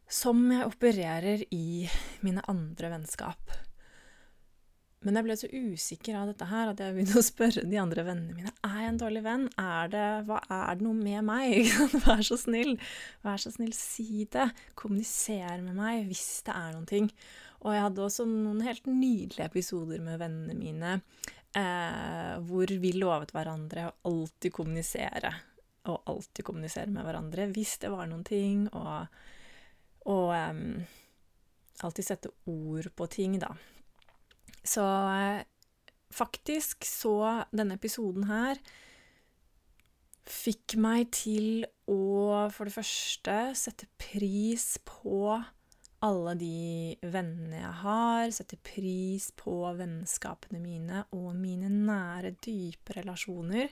som 0.08 0.40
jeg 0.52 0.66
opererer 0.66 1.42
i 1.54 1.86
mine 2.24 2.42
andre 2.50 2.92
vennskap. 2.94 3.54
Men 5.04 5.18
jeg 5.18 5.26
ble 5.26 5.36
så 5.38 5.48
usikker 5.52 6.16
av 6.18 6.30
dette 6.30 6.46
her 6.48 6.70
at 6.70 6.80
jeg 6.80 6.94
begynte 6.96 7.20
å 7.20 7.24
spørre 7.24 7.66
de 7.68 7.78
andre 7.78 8.02
vennene 8.06 8.34
mine 8.34 8.52
er 8.64 8.82
jeg 8.82 8.92
en 8.92 9.00
dårlig 9.00 9.22
venn. 9.26 9.46
Er 9.60 9.90
det, 9.92 10.04
hva, 10.28 10.40
er 10.52 10.78
det 10.78 10.86
noe 10.86 10.96
med 10.98 11.26
meg? 11.28 11.70
Vær 12.06 12.22
så 12.26 12.38
snill. 12.40 12.76
Vær 13.26 13.40
så 13.42 13.52
snill, 13.54 13.74
si 13.76 14.26
det. 14.32 14.48
Kommuniser 14.78 15.60
med 15.64 15.76
meg 15.78 16.06
hvis 16.10 16.42
det 16.46 16.54
er 16.56 16.72
noen 16.74 16.88
ting. 16.88 17.10
Og 17.64 17.72
jeg 17.74 17.84
hadde 17.86 18.04
også 18.04 18.26
noen 18.28 18.62
helt 18.66 18.88
nydelige 18.88 19.48
episoder 19.48 20.02
med 20.04 20.20
vennene 20.20 20.56
mine 20.58 20.96
eh, 21.56 22.34
hvor 22.46 22.72
vi 22.82 22.92
lovet 22.96 23.32
hverandre 23.34 23.88
å 23.88 23.94
alltid 24.10 24.54
kommunisere. 24.54 25.32
Og 25.90 26.12
alltid 26.12 26.44
kommunisere 26.46 26.90
med 26.92 27.06
hverandre 27.06 27.48
hvis 27.54 27.76
det 27.82 27.92
var 27.94 28.08
noen 28.10 28.26
ting, 28.26 28.66
og, 28.74 29.06
og 30.10 30.34
eh, 30.36 30.60
alltid 31.86 32.10
sette 32.10 32.34
ord 32.50 32.90
på 32.96 33.10
ting, 33.12 33.38
da. 33.42 33.54
Så 34.66 34.84
eh, 34.84 35.44
faktisk 36.14 36.86
så 36.88 37.44
denne 37.54 37.78
episoden 37.78 38.26
her 38.30 38.60
fikk 40.26 40.74
meg 40.82 41.12
til 41.14 41.66
å 41.86 42.48
for 42.50 42.66
det 42.66 42.74
første 42.74 43.36
sette 43.54 43.86
pris 44.00 44.74
på 44.86 45.36
alle 46.04 46.34
de 46.38 46.96
vennene 47.08 47.60
jeg 47.60 47.74
har, 47.82 48.30
sette 48.34 48.58
pris 48.60 49.30
på 49.38 49.54
vennskapene 49.78 50.60
mine 50.60 51.04
og 51.16 51.30
mine 51.38 51.70
nære, 51.72 52.34
dype 52.44 52.98
relasjoner. 52.98 53.70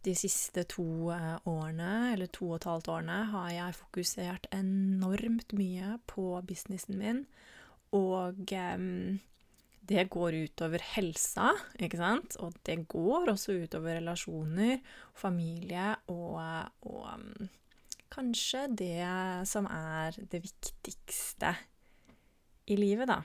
De 0.00 0.14
siste 0.16 0.64
to 0.70 1.10
eh, 1.12 1.34
årene, 1.50 2.12
eller 2.14 2.30
to 2.32 2.52
og 2.52 2.60
et 2.60 2.68
halvt 2.70 2.92
årene, 2.94 3.18
har 3.34 3.50
jeg 3.52 3.80
fokusert 3.80 4.46
enormt 4.56 5.52
mye 5.56 5.98
på 6.08 6.30
businessen 6.46 6.96
min, 7.00 7.24
og 7.96 8.54
um, 8.54 9.18
det 9.90 10.06
går 10.12 10.36
utover 10.46 10.82
helsa, 10.94 11.50
ikke 11.82 11.98
sant? 11.98 12.36
Og 12.38 12.54
det 12.66 12.84
går 12.90 13.32
også 13.32 13.56
utover 13.64 13.98
relasjoner, 13.98 14.78
familie 15.18 15.96
og, 16.12 16.38
og 16.86 17.08
um, 17.16 17.48
kanskje 18.14 18.68
det 18.78 19.02
som 19.50 19.66
er 19.66 20.14
det 20.30 20.44
viktigste 20.44 21.56
i 22.70 22.78
livet, 22.78 23.10
da. 23.10 23.20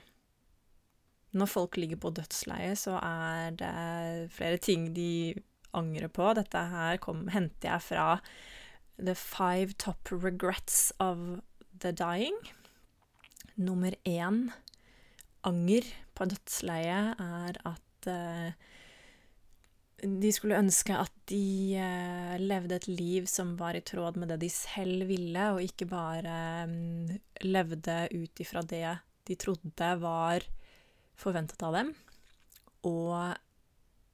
Når 1.36 1.52
folk 1.52 1.78
ligger 1.78 2.00
på 2.02 2.14
dødsleiet, 2.16 2.80
så 2.80 2.96
er 2.98 3.54
det 3.60 4.32
flere 4.34 4.58
ting 4.58 4.88
de 4.96 5.36
angrer 5.76 6.10
på. 6.10 6.32
Dette 6.34 6.62
her 6.72 6.98
kom, 7.04 7.28
henter 7.34 7.76
jeg 7.76 7.84
fra 7.84 8.08
The 8.98 9.14
Five 9.20 9.76
Top 9.78 10.10
Regrets 10.10 10.94
of 11.04 11.44
the 11.84 11.92
Dying. 11.92 12.40
Nummer 13.56 13.94
én 14.08 14.48
anger 15.44 15.86
på 16.16 16.28
dødsleiet 16.32 17.22
er 17.22 17.60
at 17.68 18.10
uh, 18.10 18.72
de 20.06 20.32
skulle 20.34 20.58
ønske 20.60 20.96
at 20.98 21.14
de 21.30 21.76
eh, 21.80 22.36
levde 22.42 22.78
et 22.78 22.88
liv 22.90 23.28
som 23.30 23.56
var 23.60 23.78
i 23.78 23.84
tråd 23.86 24.20
med 24.20 24.30
det 24.34 24.42
de 24.44 24.50
selv 24.52 25.08
ville, 25.10 25.48
og 25.54 25.64
ikke 25.64 25.88
bare 25.90 26.36
mm, 26.70 27.16
levde 27.48 27.98
ut 28.14 28.44
ifra 28.44 28.64
det 28.68 28.98
de 29.26 29.38
trodde 29.40 29.90
var 30.02 30.46
forventet 31.18 31.64
av 31.66 31.78
dem. 31.80 31.94
Og 32.86 33.16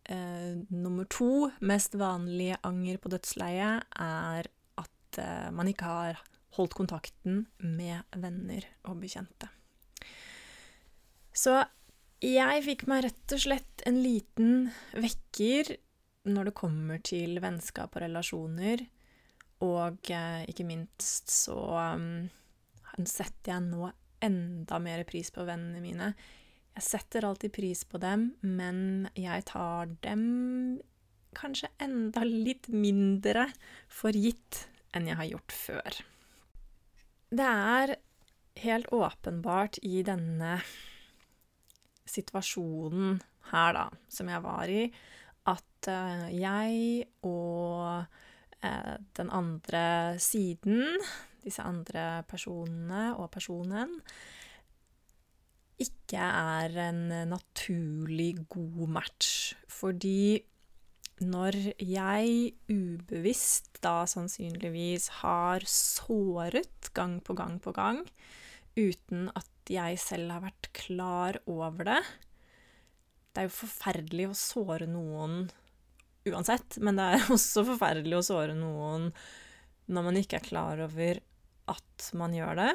eh, 0.05 0.61
nummer 0.69 1.09
to, 1.11 1.49
mest 1.59 1.97
vanlige 1.99 2.59
anger 2.67 3.01
på 3.01 3.11
dødsleiet, 3.11 3.89
er 3.99 4.51
at 4.79 5.19
eh, 5.19 5.49
man 5.51 5.71
ikke 5.71 5.89
har 5.89 6.21
holdt 6.55 6.77
kontakten 6.77 7.45
med 7.57 8.05
venner 8.15 8.69
og 8.87 9.01
bekjente. 9.01 9.49
Så 11.33 11.61
jeg 12.21 12.65
fikk 12.65 12.85
meg 12.89 13.05
rett 13.07 13.33
og 13.35 13.41
slett 13.41 13.83
en 13.89 13.97
liten 14.03 14.67
vekker 14.93 15.73
når 16.29 16.49
det 16.49 16.57
kommer 16.57 17.01
til 17.01 17.39
vennskap 17.41 17.95
og 17.97 18.03
relasjoner, 18.03 18.83
og 19.65 20.11
eh, 20.13 20.43
ikke 20.49 20.65
minst 20.67 21.31
så 21.33 21.57
um, 21.97 22.29
setter 23.01 23.55
jeg 23.55 23.65
nå 23.65 23.89
enda 24.21 24.77
mer 24.81 25.03
pris 25.09 25.31
på 25.33 25.45
vennene 25.47 25.81
mine. 25.81 26.11
Jeg 26.77 26.85
setter 26.85 27.25
alltid 27.25 27.53
pris 27.55 27.81
på 27.89 27.99
dem, 28.01 28.31
men 28.45 29.09
jeg 29.17 29.47
tar 29.49 29.89
dem 30.05 30.79
kanskje 31.37 31.71
enda 31.81 32.23
litt 32.27 32.69
mindre 32.69 33.47
for 33.89 34.15
gitt 34.15 34.65
enn 34.95 35.09
jeg 35.09 35.17
har 35.19 35.29
gjort 35.31 35.55
før. 35.55 35.99
Det 37.31 37.49
er 37.49 37.95
helt 38.61 38.89
åpenbart 38.93 39.79
i 39.87 40.01
denne 40.05 40.59
situasjonen 42.11 43.19
her, 43.51 43.73
da, 43.77 43.87
som 44.11 44.29
jeg 44.31 44.43
var 44.45 44.71
i, 44.71 44.85
at 45.51 45.89
uh, 45.89 46.27
jeg 46.35 47.07
og 47.25 48.03
uh, 48.03 48.95
den 49.17 49.33
andre 49.33 50.19
siden, 50.21 51.01
disse 51.41 51.63
andre 51.65 52.23
personene 52.29 53.11
og 53.17 53.31
personen, 53.33 53.97
ikke 55.81 56.21
er 56.21 56.75
en 56.89 57.07
naturlig 57.31 58.35
god 58.49 58.87
match. 58.99 59.55
Fordi 59.65 60.43
når 61.21 61.57
jeg 61.77 62.53
ubevisst 62.69 63.81
da 63.83 64.05
sannsynligvis 64.09 65.07
har 65.21 65.65
såret 65.69 66.91
gang 66.97 67.19
på 67.23 67.35
gang 67.37 67.59
på 67.61 67.73
gang, 67.77 68.01
uten 68.77 69.29
at 69.35 69.50
jeg 69.69 69.99
selv 70.01 70.31
har 70.33 70.45
vært 70.47 70.69
klar 70.73 71.37
over 71.45 71.87
det. 71.91 72.01
Det 73.31 73.43
er 73.43 73.47
jo 73.47 73.59
forferdelig 73.61 74.29
å 74.31 74.37
såre 74.37 74.87
noen 74.89 75.43
uansett, 76.27 76.79
men 76.81 76.97
det 76.97 77.07
er 77.13 77.27
også 77.35 77.65
forferdelig 77.73 78.17
å 78.19 78.25
såre 78.31 78.55
noen 78.57 79.11
når 79.91 80.07
man 80.07 80.19
ikke 80.19 80.39
er 80.39 80.47
klar 80.47 80.81
over 80.85 81.21
at 81.71 82.09
man 82.17 82.33
gjør 82.35 82.57
det. 82.63 82.73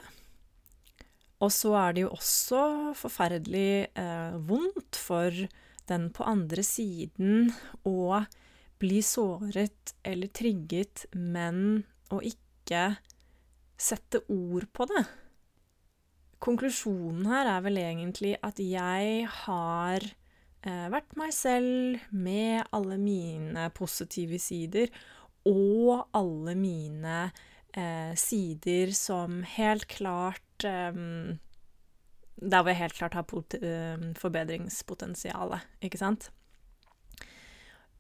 Og 1.45 1.53
så 1.53 1.75
er 1.77 1.95
det 1.95 2.07
jo 2.07 2.15
også 2.17 2.61
forferdelig 2.97 3.93
eh, 3.93 4.37
vondt 4.49 4.97
for 4.97 5.33
den 5.87 6.09
på 6.15 6.25
andre 6.27 6.65
siden 6.67 7.51
å 7.87 8.23
bli 8.81 9.01
såret 9.05 9.95
eller 10.05 10.33
trigget, 10.33 11.07
men 11.13 11.85
å 12.13 12.21
ikke 12.25 12.97
sette 13.77 14.23
ord 14.33 14.69
på 14.73 14.89
det. 14.89 15.05
Konklusjonen 16.43 17.27
her 17.31 17.49
er 17.49 17.65
vel 17.65 17.81
egentlig 17.81 18.35
at 18.45 18.61
jeg 18.61 19.27
har 19.43 20.05
eh, 20.05 20.87
vært 20.93 21.17
meg 21.19 21.33
selv 21.35 22.03
med 22.13 22.67
alle 22.77 22.99
mine 23.01 23.69
positive 23.77 24.41
sider 24.43 24.93
og 25.47 26.07
alle 26.17 26.57
mine 26.59 27.19
eh, 27.73 28.13
sider 28.19 28.93
som 28.97 29.41
helt 29.57 29.89
klart 29.89 30.67
eh, 30.67 31.03
Der 32.37 32.63
hvor 32.63 32.69
jeg 32.69 32.83
helt 32.83 32.99
klart 32.99 33.15
har 33.15 33.25
eh, 33.63 34.13
forbedringspotensial, 34.21 35.57
ikke 35.81 35.99
sant? 35.99 36.31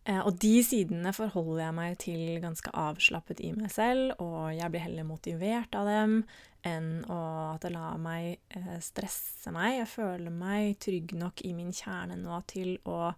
Eh, 0.06 0.20
og 0.22 0.36
de 0.38 0.54
sidene 0.62 1.10
forholder 1.14 1.64
jeg 1.64 1.74
meg 1.74 1.96
til 2.02 2.36
ganske 2.42 2.70
avslappet 2.78 3.40
i 3.42 3.50
meg 3.56 3.72
selv, 3.74 4.12
og 4.22 4.52
jeg 4.54 4.70
blir 4.70 4.84
heller 4.84 5.08
motivert 5.08 5.74
av 5.74 5.90
dem 5.90 6.20
enn 6.66 6.90
å, 7.10 7.18
at 7.54 7.66
det 7.66 7.72
lar 7.74 7.98
meg 8.02 8.36
eh, 8.54 8.76
stresse 8.82 9.50
meg. 9.54 9.80
Jeg 9.80 9.90
føler 9.90 10.34
meg 10.34 10.78
trygg 10.82 11.16
nok 11.18 11.42
i 11.46 11.52
min 11.58 11.74
kjerne 11.74 12.18
nå 12.20 12.38
til 12.50 12.76
å, 12.86 13.10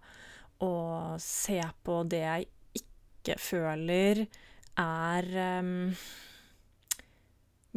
å 0.65 0.73
se 1.21 1.61
på 1.85 2.01
det 2.09 2.23
jeg 2.25 2.49
ikke 2.81 3.37
føler 3.41 4.25
er 4.79 5.29
um, 5.59 5.89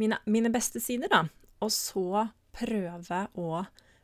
mine, 0.01 0.19
mine, 0.25 0.51
beste 0.53 0.81
sider, 0.81 1.11
da. 1.11 1.25
Og 1.61 1.71
så 1.73 2.25
prøve 2.53 3.25
å 3.37 3.63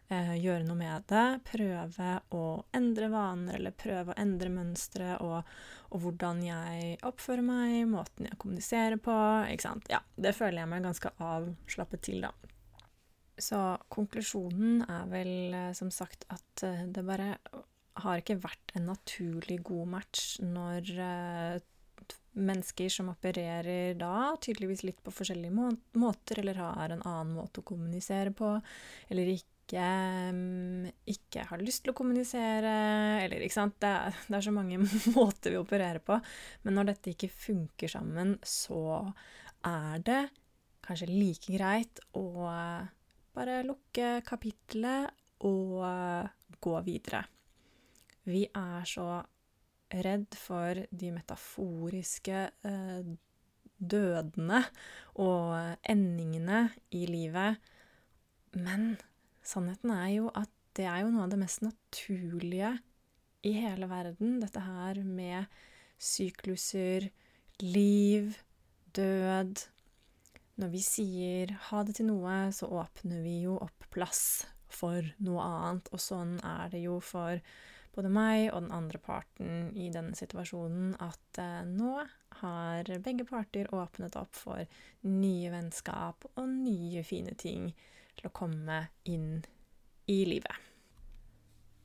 gjøre 0.10 0.66
noe 0.66 0.78
med 0.80 1.06
det. 1.12 1.26
Prøve 1.46 2.12
å 2.36 2.44
endre 2.76 3.10
vaner, 3.14 3.60
eller 3.60 3.76
prøve 3.78 4.14
å 4.14 4.20
endre 4.20 4.50
mønstre, 4.54 5.16
og, 5.22 5.50
og, 5.90 5.98
hvordan 6.04 6.42
jeg 6.46 6.96
oppfører 7.06 7.46
meg, 7.46 7.80
måten 7.92 8.30
jeg 8.30 8.40
kommuniserer 8.42 8.98
på. 9.02 9.16
Ikke 9.54 9.68
sant. 9.68 9.90
Ja, 9.92 10.02
det 10.18 10.36
føler 10.38 10.64
jeg 10.64 10.72
meg 10.74 10.88
ganske 10.88 11.14
avslappet 11.22 12.06
til, 12.10 12.26
da. 12.26 12.34
Så 13.40 13.60
konklusjonen 13.94 14.84
er 14.84 15.06
vel 15.12 15.34
eh, 15.56 15.74
som 15.78 15.92
sagt 15.96 16.26
at 16.34 16.64
eh, 16.68 16.88
det 16.92 17.06
bare 17.08 17.38
har 18.04 18.20
ikke 18.20 18.40
vært 18.44 18.74
en 18.76 18.90
naturlig 18.90 19.62
god 19.68 19.94
match 19.96 20.40
når 20.44 20.90
eh, 21.00 21.62
mennesker 22.40 22.92
som 22.94 23.12
opererer 23.12 23.96
da, 24.00 24.34
tydeligvis 24.42 24.84
litt 24.88 25.00
på 25.04 25.14
forskjellige 25.14 25.56
må 25.56 25.70
måter, 26.00 26.42
eller 26.42 26.60
har 26.62 26.94
en 26.94 27.04
annen 27.04 27.36
måte 27.38 27.62
å 27.62 27.68
kommunisere 27.68 28.34
på, 28.36 28.54
eller 29.10 29.34
ikke, 29.34 29.59
um, 29.78 30.88
ikke 31.10 31.46
har 31.50 31.62
lyst 31.62 31.84
til 31.84 31.94
å 31.94 31.98
kommunisere, 31.98 32.74
eller 33.24 33.46
ikke 33.46 33.58
sant 33.58 33.78
det 33.84 33.92
er, 33.92 34.20
det 34.28 34.38
er, 34.40 34.46
så 34.48 34.54
mange 34.56 34.80
måter 35.18 35.54
vi 35.54 35.62
opererer 35.62 36.02
på. 36.04 36.18
Men 36.66 36.80
når 36.80 36.94
dette 36.94 37.14
ikke 37.14 37.32
funker 37.32 37.92
sammen, 37.92 38.38
så 38.44 38.82
er 39.68 40.02
det 40.06 40.22
kanskje 40.86 41.12
like 41.12 41.54
greit 41.54 42.02
å 42.18 42.26
bare 43.36 43.60
lukke 43.68 44.20
kapitlet 44.26 45.12
og 45.46 45.84
gå 46.60 46.80
videre. 46.88 47.24
Vi 48.30 48.44
er 48.48 48.88
så 48.90 49.08
redd 49.90 50.36
for 50.38 50.78
de 50.92 51.12
metaforiske 51.16 52.42
eh, 52.70 53.12
dødene 53.80 54.64
og 55.24 55.54
endingene 55.90 56.66
i 56.96 57.06
livet. 57.10 57.72
Men 58.60 58.92
sannheten 59.50 59.94
er 59.96 60.12
jo 60.14 60.30
at 60.38 60.52
det 60.78 60.86
er 60.88 61.02
jo 61.04 61.10
noe 61.14 61.26
av 61.26 61.34
det 61.34 61.40
mest 61.42 61.64
naturlige 61.66 62.76
i 63.48 63.56
hele 63.56 63.88
verden, 63.90 64.38
dette 64.44 64.62
her 64.64 65.00
med 65.04 65.50
sykluser, 66.00 67.10
liv, 67.64 68.36
død. 68.96 69.66
Når 70.60 70.72
vi 70.74 70.84
sier 70.84 71.56
ha 71.70 71.84
det 71.88 71.98
til 72.00 72.10
noe, 72.12 72.38
så 72.56 72.70
åpner 72.82 73.24
vi 73.24 73.40
jo 73.46 73.58
opp 73.64 73.88
plass 73.94 74.46
for 74.70 75.04
noe 75.24 75.44
annet, 75.44 75.90
og 75.96 76.04
sånn 76.04 76.38
er 76.46 76.72
det 76.72 76.84
jo 76.84 77.00
for 77.04 77.40
både 77.96 78.12
meg 78.14 78.50
og 78.52 78.64
den 78.64 78.74
andre 78.76 79.00
parten 79.02 79.72
i 79.76 79.90
denne 79.92 80.16
situasjonen 80.16 80.94
at 81.04 81.40
eh, 81.42 81.64
nå 81.68 81.96
har 82.40 82.92
begge 83.04 83.26
parter 83.28 83.72
åpnet 83.76 84.16
opp 84.20 84.38
for 84.38 84.62
nye 85.10 85.50
vennskap 85.52 86.28
og 86.36 86.46
nye 86.52 87.02
fine 87.08 87.34
ting 87.40 87.72
til 88.20 88.30
å 88.30 88.36
komme 88.36 88.82
inn 89.10 89.40
i 90.10 90.24
livet. 90.28 90.68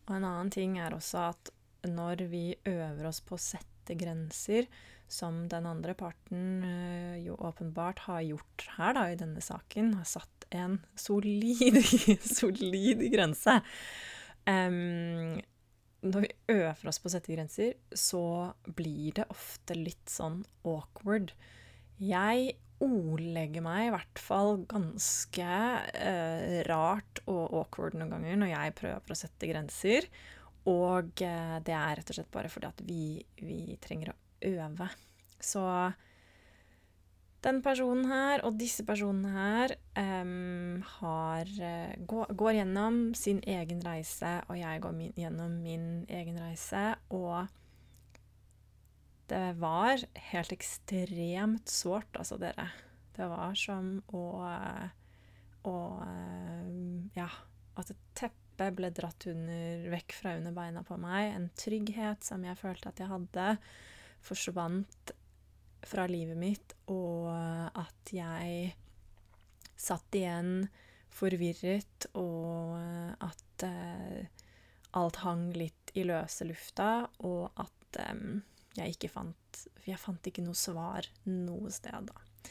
Og 0.08 0.18
en 0.18 0.26
annen 0.26 0.50
ting 0.52 0.78
er 0.82 0.96
også 0.96 1.28
at 1.30 1.52
når 1.88 2.26
vi 2.32 2.48
øver 2.68 3.08
oss 3.08 3.20
på 3.24 3.36
å 3.36 3.40
sette 3.40 3.96
grenser, 4.00 4.68
som 5.08 5.42
den 5.52 5.66
andre 5.68 5.92
parten 5.96 6.64
øh, 6.64 7.16
jo 7.20 7.36
åpenbart 7.44 8.06
har 8.06 8.22
gjort 8.24 8.64
her 8.78 8.94
da, 8.96 9.04
i 9.12 9.18
denne 9.20 9.42
saken, 9.44 9.92
har 10.00 10.08
satt 10.08 10.46
en 10.56 10.78
solid, 10.96 11.76
solid 12.40 13.04
grense 13.12 13.58
um, 14.48 15.36
når 16.04 16.26
vi 16.26 16.32
øver 16.52 16.90
oss 16.90 17.00
på 17.00 17.08
å 17.08 17.14
sette 17.14 17.32
grenser, 17.32 17.76
så 17.96 18.52
blir 18.76 19.14
det 19.16 19.28
ofte 19.32 19.76
litt 19.78 20.10
sånn 20.10 20.42
awkward. 20.68 21.32
Jeg 21.96 22.58
ordlegger 22.84 23.64
meg 23.64 23.88
i 23.88 23.92
hvert 23.94 24.20
fall 24.22 24.56
ganske 24.70 25.50
eh, 25.98 26.60
rart 26.68 27.22
og 27.24 27.56
awkward 27.60 27.98
noen 27.98 28.14
ganger 28.14 28.40
når 28.40 28.52
jeg 28.52 28.78
prøver 28.80 29.14
å 29.14 29.18
sette 29.18 29.50
grenser. 29.50 30.08
Og 30.70 31.24
eh, 31.24 31.56
det 31.64 31.76
er 31.76 32.00
rett 32.00 32.10
og 32.12 32.18
slett 32.18 32.32
bare 32.32 32.52
fordi 32.52 32.70
at 32.70 32.82
vi, 32.86 33.04
vi 33.44 33.76
trenger 33.84 34.14
å 34.14 34.18
øve. 34.54 34.88
Så 35.44 35.64
den 37.44 37.60
personen 37.64 38.06
her 38.08 38.40
og 38.46 38.56
disse 38.56 38.84
personene 38.88 39.32
her 39.34 39.74
um, 40.00 40.80
har, 40.98 41.50
uh, 41.58 41.92
går, 42.08 42.30
går, 42.32 42.52
gjennom 42.60 43.02
sin 43.18 43.42
egen 43.44 43.82
reise, 43.84 44.38
og 44.48 44.56
jeg 44.56 44.80
går 44.80 44.94
min, 44.96 45.12
gjennom 45.20 45.58
min 45.60 45.84
egen 46.08 46.38
reise. 46.40 46.86
Og 47.12 47.44
det 49.30 49.54
var 49.60 50.02
helt 50.30 50.52
ekstremt 50.52 51.70
sårt, 51.70 52.16
altså, 52.20 52.38
dere. 52.40 52.68
Det 53.14 53.26
var 53.30 53.54
som 53.58 53.96
å, 54.12 54.24
å 55.70 55.76
uh, 56.02 56.70
Ja, 57.14 57.28
at 57.78 57.90
et 57.90 58.06
teppe 58.18 58.70
ble 58.74 58.90
dratt 58.94 59.26
under, 59.30 59.84
vekk 59.94 60.14
fra 60.18 60.36
under 60.38 60.54
beina 60.54 60.84
på 60.86 60.98
meg. 61.00 61.32
En 61.34 61.50
trygghet 61.58 62.26
som 62.26 62.44
jeg 62.46 62.58
følte 62.58 62.90
at 62.90 63.02
jeg 63.02 63.10
hadde, 63.10 63.48
forsvant 64.24 65.14
fra 65.84 66.06
livet 66.08 66.38
mitt, 66.38 66.74
og 66.90 67.28
at 67.28 68.12
jeg 68.14 68.72
satt 69.76 70.16
igjen 70.16 70.66
forvirret, 71.14 72.08
og 72.18 72.74
at 73.22 73.66
eh, 73.66 74.24
alt 74.98 75.20
hang 75.22 75.48
litt 75.54 75.92
i 75.98 76.06
løse 76.06 76.46
lufta, 76.48 77.06
og 77.26 77.50
at 77.60 78.00
eh, 78.02 78.24
jeg 78.74 78.96
ikke 78.96 79.12
fant 79.12 79.64
Jeg 79.86 80.00
fant 80.00 80.26
ikke 80.26 80.44
noe 80.44 80.56
svar 80.58 81.06
noe 81.28 81.70
sted, 81.72 82.08
da. 82.08 82.50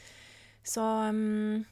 Så 0.64 0.84
um, 1.10 1.64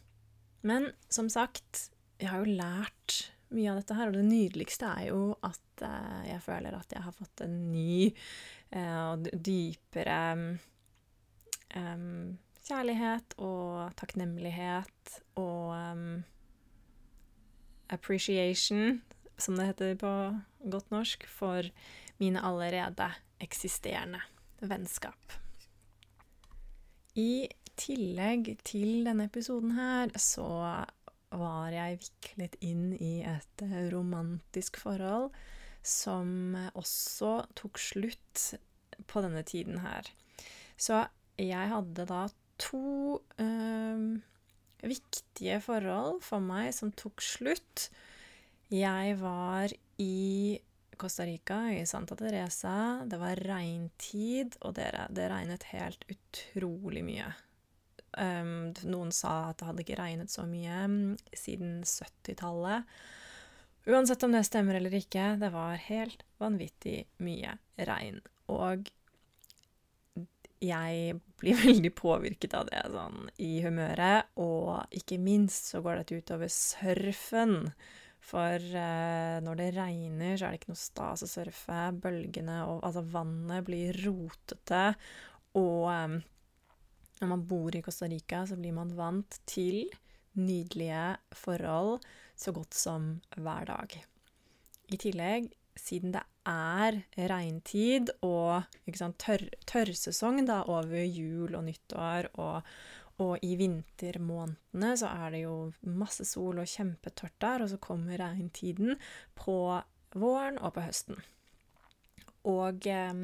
Men 0.67 0.91
som 1.13 1.31
sagt, 1.33 1.89
jeg 2.21 2.31
har 2.31 2.43
jo 2.43 2.57
lært 2.59 3.33
mye 3.53 3.73
av 3.73 3.81
dette 3.81 3.97
her, 3.97 4.09
og 4.09 4.17
det 4.17 4.25
nydeligste 4.25 4.89
er 4.89 5.09
jo 5.11 5.25
at 5.45 5.85
uh, 5.85 6.23
jeg 6.25 6.41
føler 6.45 6.77
at 6.77 6.95
jeg 6.95 7.05
har 7.05 7.17
fått 7.17 7.43
en 7.45 7.57
ny 7.73 8.13
uh, 8.77 9.13
og 9.13 9.27
dypere 9.35 10.21
um, 11.77 12.39
kjærlighet 12.63 13.37
og 13.43 13.93
takknemlighet 13.99 15.19
og 15.41 15.75
um, 15.75 16.23
appreciation, 17.93 19.03
som 19.37 19.59
det 19.59 19.73
heter 19.73 19.99
på 20.01 20.13
godt 20.73 20.95
norsk, 20.95 21.27
for 21.29 21.67
mine 22.23 22.41
allerede 22.41 23.11
eksisterende 23.43 24.23
vennskap. 24.69 25.37
I 27.19 27.49
tillegg 27.77 28.55
til 28.65 29.03
denne 29.07 29.29
episoden 29.29 29.75
her, 29.77 30.13
så 30.21 30.49
var 31.33 31.73
jeg 31.73 32.01
viklet 32.03 32.59
inn 32.65 32.93
i 33.01 33.15
et 33.25 33.65
romantisk 33.93 34.79
forhold 34.81 35.31
som 35.83 36.55
også 36.79 37.41
tok 37.59 37.81
slutt 37.81 38.53
på 39.11 39.23
denne 39.25 39.43
tiden 39.47 39.81
her. 39.83 40.07
Så 40.79 41.03
jeg 41.41 41.73
hadde 41.73 42.07
da 42.07 42.27
to 42.63 43.19
øh, 43.43 44.21
viktige 44.83 45.61
forhold 45.65 46.21
for 46.23 46.43
meg 46.45 46.71
som 46.77 46.93
tok 46.95 47.23
slutt. 47.25 47.89
Jeg 48.73 49.17
var 49.21 49.73
i 50.01 50.59
Costa 51.03 51.27
Rica, 51.27 51.59
i 51.75 51.83
Santa 51.87 52.17
Teresa. 52.19 53.03
Det 53.07 53.19
var 53.19 53.41
regntid, 53.43 54.55
og 54.63 54.77
det, 54.79 54.91
det 55.11 55.27
regnet 55.33 55.67
helt 55.73 56.07
utrolig 56.13 57.03
mye. 57.07 57.33
Um, 58.13 58.71
noen 58.85 59.11
sa 59.15 59.49
at 59.49 59.59
det 59.59 59.69
hadde 59.71 59.85
ikke 59.87 59.99
regnet 59.99 60.33
så 60.33 60.45
mye 60.47 60.83
um, 60.85 60.97
siden 61.33 61.81
70-tallet. 61.89 62.89
Uansett 63.91 64.23
om 64.23 64.35
det 64.35 64.45
stemmer 64.47 64.79
eller 64.79 64.95
ikke, 64.95 65.33
det 65.41 65.51
var 65.51 65.81
helt 65.89 66.23
vanvittig 66.39 67.01
mye 67.25 67.57
regn. 67.89 68.21
Og 68.53 68.93
jeg 70.63 71.17
blir 71.43 71.59
veldig 71.67 71.93
påvirket 71.99 72.55
av 72.55 72.69
det 72.71 72.85
sånn 72.93 73.27
i 73.43 73.57
humøret, 73.65 74.31
og 74.39 74.95
ikke 74.95 75.19
minst 75.23 75.73
så 75.73 75.83
går 75.83 76.03
dette 76.03 76.21
utover 76.23 76.53
surfen. 76.53 77.73
For 78.23 78.55
eh, 78.79 79.39
når 79.43 79.59
det 79.59 79.71
regner, 79.77 80.37
så 80.37 80.47
er 80.47 80.55
det 80.55 80.61
ikke 80.61 80.73
noe 80.73 80.83
stas 80.83 81.25
å 81.27 81.31
surfe. 81.31 81.81
Bølgene 82.05 82.61
og 82.71 82.85
altså 82.87 83.03
vannet 83.13 83.67
blir 83.67 83.99
rotete. 84.05 84.85
Og 85.59 85.89
eh, 85.91 86.21
når 87.23 87.33
man 87.35 87.45
bor 87.51 87.75
i 87.75 87.83
Costa 87.85 88.09
Rica, 88.11 88.45
så 88.47 88.59
blir 88.59 88.75
man 88.77 88.95
vant 88.99 89.41
til 89.47 89.85
nydelige 90.39 91.17
forhold 91.37 92.01
så 92.39 92.55
godt 92.57 92.79
som 92.79 93.11
hver 93.37 93.67
dag. 93.69 93.99
I 94.93 94.99
tillegg 95.01 95.51
siden 95.79 96.13
det 96.15 96.23
er 96.49 96.99
regntid 97.31 98.11
og 98.27 98.65
sant, 98.99 99.17
tørr, 99.23 99.45
tørrsesong 99.69 100.43
da, 100.49 100.63
over 100.69 101.05
jul 101.05 101.55
og 101.57 101.65
nyttår, 101.69 102.33
og, 102.43 102.67
og, 103.23 103.35
i 103.45 103.57
vintermånedene 103.61 104.93
så 104.99 105.11
er 105.25 105.35
det 105.35 105.43
jo 105.45 105.57
masse 105.87 106.27
sol 106.29 106.63
og 106.63 106.71
kjempetørt 106.71 107.37
der, 107.43 107.65
og 107.65 107.73
så 107.73 107.81
kommer 107.83 108.21
regntiden 108.21 108.97
på 109.39 109.59
våren 110.19 110.59
og 110.61 110.75
på 110.77 110.87
høsten. 110.87 111.21
Og 112.51 112.89
eh, 112.91 113.23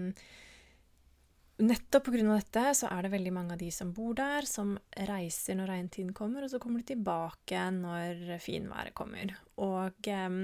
nettopp 1.58 2.06
pga. 2.06 2.22
dette 2.30 2.64
så 2.78 2.90
er 2.92 3.04
det 3.04 3.12
veldig 3.16 3.34
mange 3.34 3.56
av 3.56 3.62
de 3.62 3.70
som 3.74 3.90
bor 3.94 4.14
der, 4.18 4.46
som 4.46 4.76
reiser 5.10 5.58
når 5.58 5.72
regntiden 5.74 6.14
kommer, 6.16 6.44
og 6.46 6.52
så 6.52 6.62
kommer 6.62 6.82
de 6.82 6.94
tilbake 6.94 7.66
når 7.74 8.38
finværet 8.44 8.94
kommer. 8.98 9.34
Og 9.64 10.10
eh, 10.10 10.40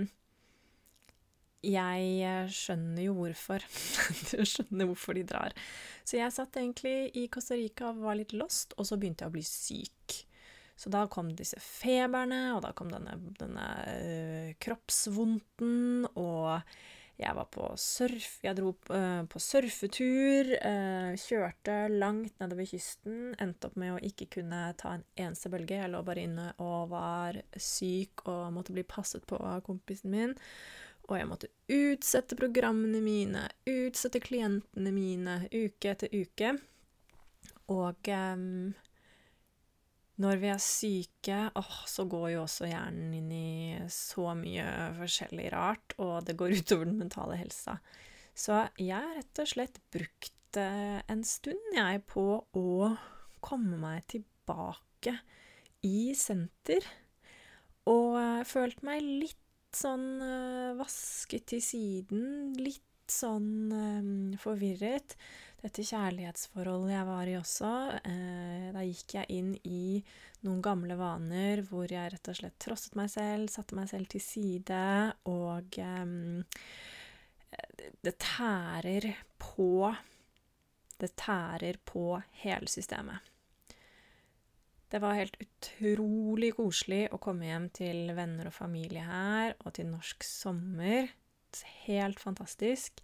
jeg 1.65 2.11
eh, 2.25 2.53
skjønner 2.53 3.07
jo 3.07 3.17
hvorfor. 3.19 3.65
jeg 4.37 4.51
skjønner 4.51 4.91
hvorfor 4.91 5.17
de 5.19 5.25
drar. 5.29 5.57
Så 6.05 6.19
jeg 6.21 6.35
satt 6.35 6.61
egentlig 6.61 7.11
i 7.17 7.27
Costa 7.33 7.59
Rica 7.59 7.91
og 7.91 8.05
var 8.05 8.19
litt 8.21 8.35
lost, 8.37 8.77
og 8.79 8.89
så 8.89 8.99
begynte 9.01 9.25
jeg 9.25 9.33
å 9.33 9.37
bli 9.37 9.45
syk. 9.49 10.19
Så 10.77 10.91
da 10.91 11.05
kom 11.11 11.31
disse 11.39 11.61
feberne, 11.63 12.49
og 12.57 12.65
da 12.65 12.73
kom 12.77 12.91
denne, 12.91 13.15
denne 13.39 13.69
uh, 13.87 14.51
kroppsvondten, 14.63 16.09
og 16.19 16.59
jeg 17.15 17.31
var 17.37 17.47
på 17.55 17.69
surf 17.79 18.41
Jeg 18.43 18.57
dro 18.59 18.73
uh, 18.91 19.23
på 19.31 19.39
surfetur, 19.43 20.51
uh, 20.59 21.15
kjørte 21.15 21.77
langt 21.93 22.41
nedover 22.43 22.67
kysten, 22.67 23.37
endte 23.39 23.71
opp 23.71 23.79
med 23.79 23.95
å 23.95 24.01
ikke 24.03 24.27
kunne 24.41 24.67
ta 24.81 24.97
en 24.97 25.07
eneste 25.15 25.53
bølge. 25.53 25.79
Jeg 25.79 25.93
lå 25.95 26.03
bare 26.07 26.27
inne 26.27 26.49
og 26.63 26.91
var 26.91 27.39
syk 27.55 28.27
og 28.27 28.51
måtte 28.57 28.75
bli 28.75 28.83
passet 28.83 29.23
på 29.31 29.39
av 29.39 29.63
kompisen 29.67 30.11
min. 30.15 30.35
Og 31.05 31.19
jeg 31.19 31.29
måtte 31.29 31.51
utsette 31.69 32.37
programmene 32.39 33.03
mine, 33.05 33.45
utsette 33.69 34.23
klientene 34.25 34.93
mine, 34.95 35.43
uke 35.53 35.93
etter 35.93 36.15
uke. 36.15 36.55
Og 37.73 38.09
um, 38.09 38.73
når 40.23 40.41
vi 40.41 40.51
er 40.53 40.63
syke, 40.63 41.39
åh, 41.59 41.77
så 41.91 42.07
går 42.09 42.29
jo 42.35 42.45
også 42.45 42.69
hjernen 42.71 43.13
inn 43.19 43.31
i 43.35 43.77
så 43.91 44.31
mye 44.39 44.67
forskjellig 45.01 45.49
rart, 45.53 45.97
og 45.99 46.29
det 46.29 46.39
går 46.41 46.55
utover 46.61 46.89
den 46.89 47.01
mentale 47.03 47.39
helsa. 47.41 47.81
Så 48.35 48.65
jeg 48.81 48.95
har 48.95 49.19
rett 49.19 49.43
og 49.43 49.51
slett 49.51 49.81
brukt 49.95 50.59
eh, 50.59 51.01
en 51.11 51.25
stund, 51.27 51.71
jeg, 51.75 52.03
på 52.11 52.27
å 52.47 52.91
komme 53.45 53.79
meg 53.79 54.07
tilbake 54.11 55.19
i 55.85 56.15
senter. 56.17 56.87
Og 57.91 58.15
uh, 58.17 58.43
følt 58.49 58.81
meg 58.87 59.03
litt 59.05 59.44
sånn 59.79 60.09
uh, 60.23 60.75
vasket 60.79 61.49
til 61.55 61.63
siden, 61.65 62.55
litt 62.61 62.83
sånn 63.11 63.73
um, 63.73 64.15
forvirret 64.41 65.17
dette 65.65 65.81
kjærlighetsforholdet 65.89 66.93
jeg 66.93 67.09
var 67.09 67.29
i 67.31 67.37
også, 67.39 67.69
eh, 68.05 68.67
da 68.75 68.83
gikk 68.85 69.15
jeg 69.17 69.31
inn 69.33 69.55
i 69.65 70.03
noen 70.45 70.61
gamle 70.65 70.97
vaner 70.99 71.63
hvor 71.65 71.89
jeg 71.89 72.11
rett 72.13 72.29
og 72.29 72.37
slett 72.37 72.59
trosset 72.61 72.99
meg 73.01 73.09
selv, 73.09 73.49
satte 73.49 73.79
meg 73.79 73.89
selv 73.89 74.11
til 74.13 74.21
side, 74.21 74.83
og 75.33 75.79
det 78.05 78.15
tærer 78.21 79.09
på 79.41 79.95
Det 81.01 81.11
tærer 81.19 81.81
på 81.85 82.05
hele 82.45 82.69
systemet. 82.71 83.34
Det 84.95 85.01
var 85.03 85.17
helt 85.19 85.35
utrolig 85.43 86.53
koselig 86.55 87.09
å 87.11 87.19
komme 87.19 87.49
hjem 87.49 87.65
til 87.75 88.13
venner 88.15 88.47
og 88.47 88.55
familie 88.55 89.03
her, 89.03 89.57
og 89.67 89.73
til 89.75 89.89
norsk 89.91 90.23
sommer. 90.23 91.09
Helt 91.83 92.21
fantastisk. 92.23 93.03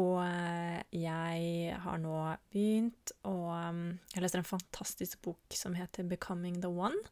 Og 0.00 0.22
eh, 0.24 0.78
jeg 0.96 1.74
har 1.84 2.00
nå 2.00 2.16
begynt 2.48 3.12
å 3.28 3.34
mm, 3.44 3.82
Jeg 4.14 4.24
leser 4.24 4.40
en 4.40 4.48
fantastisk 4.48 5.20
bok 5.26 5.52
som 5.52 5.76
heter 5.76 6.08
'Becoming 6.08 6.62
the 6.64 6.72
One', 6.72 7.04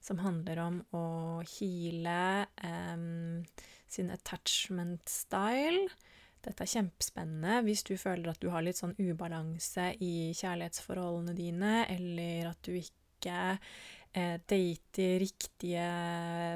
som 0.00 0.24
handler 0.24 0.64
om 0.64 0.78
å 0.96 1.04
heale 1.44 2.46
um, 2.64 3.44
sin 3.84 4.08
attachment 4.16 5.12
style. 5.12 5.90
Dette 6.40 6.64
er 6.64 6.72
kjempespennende 6.72 7.60
hvis 7.66 7.84
du 7.84 7.98
føler 8.00 8.32
at 8.32 8.40
du 8.40 8.48
har 8.48 8.64
litt 8.64 8.80
sånn 8.80 8.96
ubalanse 8.96 9.90
i 10.00 10.32
kjærlighetsforholdene 10.32 11.36
dine, 11.36 11.82
eller 11.92 12.54
at 12.54 12.64
du 12.64 12.78
ikke 12.78 12.97
eh, 13.26 14.38
dater 14.46 15.18
riktige 15.22 15.88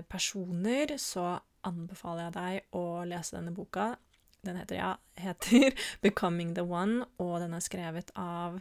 personer, 0.08 0.96
så 0.98 1.40
anbefaler 1.66 2.28
jeg 2.28 2.34
deg 2.36 2.78
å 2.78 2.86
lese 3.08 3.36
denne 3.36 3.54
boka. 3.54 3.92
Den 4.42 4.58
heter, 4.58 4.76
ja, 4.76 4.96
heter 5.14 5.74
'Becoming 6.02 6.54
the 6.54 6.62
One', 6.66 7.06
og 7.18 7.40
den 7.40 7.54
er 7.54 7.62
skrevet 7.62 8.10
av 8.18 8.60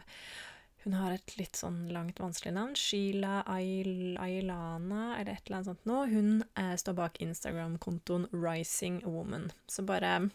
Hun 0.82 0.96
har 0.98 1.12
et 1.14 1.36
litt 1.38 1.54
sånn 1.54 1.84
langt, 1.94 2.18
vanskelig 2.18 2.56
navn. 2.56 2.72
Sheila 2.74 3.44
Ailana, 3.46 5.14
eller 5.14 5.30
et 5.30 5.44
eller 5.46 5.60
annet 5.60 5.68
sånt 5.68 5.84
noe. 5.86 6.08
Hun 6.10 6.42
eh, 6.58 6.72
står 6.74 6.96
bak 6.98 7.20
Instagram-kontoen 7.22 8.26
Rising 8.34 8.98
Woman. 9.06 9.52
Så 9.70 9.84
bare 9.86 10.32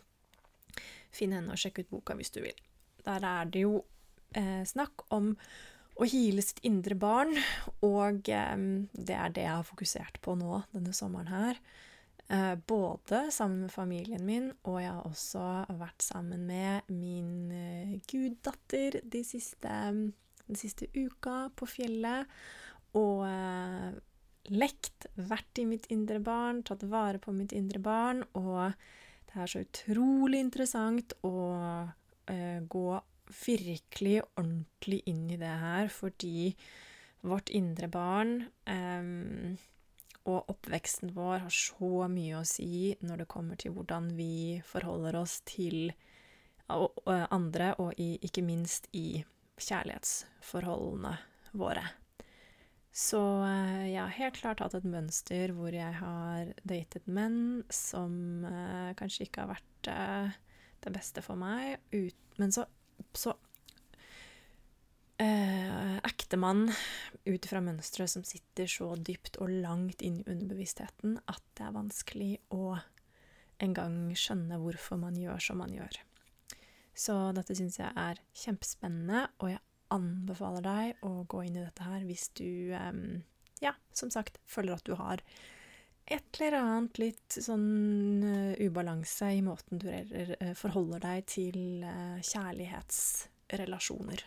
finn 1.12 1.36
henne 1.36 1.51
og 1.51 1.60
sjekk 1.60 1.82
ut 1.82 1.91
boka 1.97 2.15
hvis 2.15 2.32
du 2.32 2.39
vil. 2.45 2.56
Der 3.03 3.27
er 3.27 3.51
det 3.51 3.65
jo 3.65 3.82
eh, 4.39 4.63
snakk 4.63 5.03
om 5.12 5.34
å 5.97 6.05
hile 6.07 6.43
sitt 6.45 6.62
indre 6.67 6.95
barn, 6.99 7.33
og 7.86 8.29
eh, 8.29 8.55
det 8.93 9.17
er 9.17 9.33
det 9.33 9.45
jeg 9.47 9.55
har 9.55 9.67
fokusert 9.67 10.21
på 10.23 10.38
nå 10.39 10.62
denne 10.73 10.93
sommeren 10.95 11.31
her. 11.33 11.62
Eh, 12.29 12.55
både 12.67 13.31
sammen 13.31 13.62
med 13.62 13.71
familien 13.71 14.25
min, 14.25 14.51
og 14.67 14.81
jeg 14.81 14.91
har 14.91 15.05
også 15.07 15.43
vært 15.79 16.03
sammen 16.03 16.43
med 16.49 16.89
min 16.91 17.51
eh, 17.55 17.93
guddatter 18.10 18.99
de 19.03 19.23
siste, 19.23 19.75
den 20.43 20.60
siste 20.60 20.89
uka 20.93 21.47
på 21.55 21.69
fjellet. 21.71 22.27
Og 22.99 23.23
eh, 23.29 23.95
lekt, 24.51 25.07
vært 25.15 25.63
i 25.63 25.67
mitt 25.69 25.88
indre 25.93 26.19
barn, 26.23 26.65
tatt 26.67 26.83
vare 26.91 27.21
på 27.23 27.31
mitt 27.36 27.55
indre 27.55 27.79
barn. 27.79 28.25
Og 28.36 28.75
det 29.31 29.39
er 29.39 29.53
så 29.53 29.63
utrolig 29.63 30.43
interessant 30.43 31.15
å 31.27 31.38
eh, 32.27 32.60
gå 32.67 32.89
virkelig 33.32 34.22
ordentlig 34.38 35.02
inn 35.10 35.26
i 35.32 35.40
det 35.40 35.56
her, 35.62 35.90
fordi 35.94 36.52
vårt 37.28 37.50
indre 37.50 37.90
barn 37.92 38.36
eh, 38.70 39.58
og 40.28 40.52
oppveksten 40.52 41.13
vår 41.16 41.46
har 41.46 41.56
så 41.56 42.08
mye 42.12 42.40
å 42.40 42.48
si 42.48 42.92
når 43.02 43.24
det 43.24 43.32
kommer 43.32 43.60
til 43.60 43.74
hvordan 43.76 44.12
vi 44.18 44.60
forholder 44.68 45.16
oss 45.22 45.40
til 45.48 45.94
andre, 46.68 47.72
og 47.80 47.96
i, 47.96 48.18
ikke 48.28 48.44
minst 48.44 48.90
i 48.92 49.22
kjærlighetsforholdene 49.56 51.13
våre. 51.58 51.86
Så 52.98 53.20
eh, 53.46 53.92
jeg 53.92 54.02
har 54.02 54.16
helt 54.16 54.40
klart 54.40 54.62
hatt 54.63 54.76
et 54.78 54.88
mønster 54.90 55.54
hvor 55.54 55.74
jeg 55.74 56.00
har 56.00 56.50
datet 56.66 57.06
menn 57.06 57.62
som 57.70 58.46
eh, 58.50 58.96
kanskje 58.98 59.28
ikke 59.28 59.44
har 59.44 59.52
vært 59.52 59.90
eh, 59.94 60.40
det 60.82 60.94
beste 60.96 61.22
for 61.26 61.38
meg, 61.38 61.78
ut, 61.94 62.18
men 62.42 62.54
så, 62.54 62.66
så 63.17 63.33
eh, 65.21 65.97
ektemann 66.07 66.67
ut 67.25 67.47
fra 67.49 67.62
mønstre 67.63 68.07
som 68.10 68.25
sitter 68.27 68.69
så 68.71 68.93
dypt 68.95 69.39
og 69.43 69.51
langt 69.63 70.03
inn 70.05 70.21
i 70.21 70.27
underbevisstheten 70.29 71.17
at 71.25 71.43
det 71.57 71.65
er 71.67 71.75
vanskelig 71.75 72.31
å 72.53 72.77
engang 73.63 74.13
skjønne 74.17 74.60
hvorfor 74.62 74.99
man 75.01 75.17
gjør 75.17 75.41
som 75.41 75.62
man 75.63 75.73
gjør. 75.73 75.97
Så 76.97 77.15
dette 77.38 77.55
syns 77.57 77.77
jeg 77.79 77.89
er 77.93 78.19
kjempespennende, 78.38 79.27
og 79.41 79.51
jeg 79.53 79.62
anbefaler 79.93 80.65
deg 80.65 81.05
å 81.05 81.23
gå 81.29 81.43
inn 81.45 81.57
i 81.60 81.63
dette 81.63 81.86
her 81.86 82.05
hvis 82.05 82.29
du, 82.38 82.73
eh, 82.73 83.21
ja, 83.63 83.73
som 83.93 84.13
sagt, 84.13 84.41
føler 84.45 84.77
at 84.77 84.86
du 84.86 84.95
har 84.97 85.23
et 86.13 86.39
eller 86.39 86.54
annet 86.60 87.00
litt 87.02 87.38
sånn 87.43 88.24
uh, 88.24 88.54
ubalanse 88.63 89.28
i 89.36 89.41
måten 89.46 89.80
du 89.82 89.89
forholder 90.58 91.00
deg 91.04 91.26
til 91.30 91.84
uh, 91.84 92.17
kjærlighetsrelasjoner. 92.24 94.24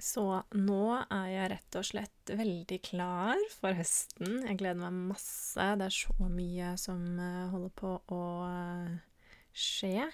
Så 0.00 0.42
nå 0.56 0.96
er 0.96 1.26
jeg 1.28 1.50
rett 1.52 1.76
og 1.76 1.84
slett 1.84 2.30
veldig 2.32 2.78
klar 2.86 3.36
for 3.52 3.76
høsten. 3.76 4.46
Jeg 4.46 4.56
gleder 4.62 4.80
meg 4.80 4.94
masse. 5.10 5.60
Det 5.76 5.84
er 5.90 5.92
så 5.92 6.14
mye 6.24 6.70
som 6.80 7.20
holder 7.52 7.74
på 7.76 7.90
å 8.16 8.22
skje. 9.52 10.08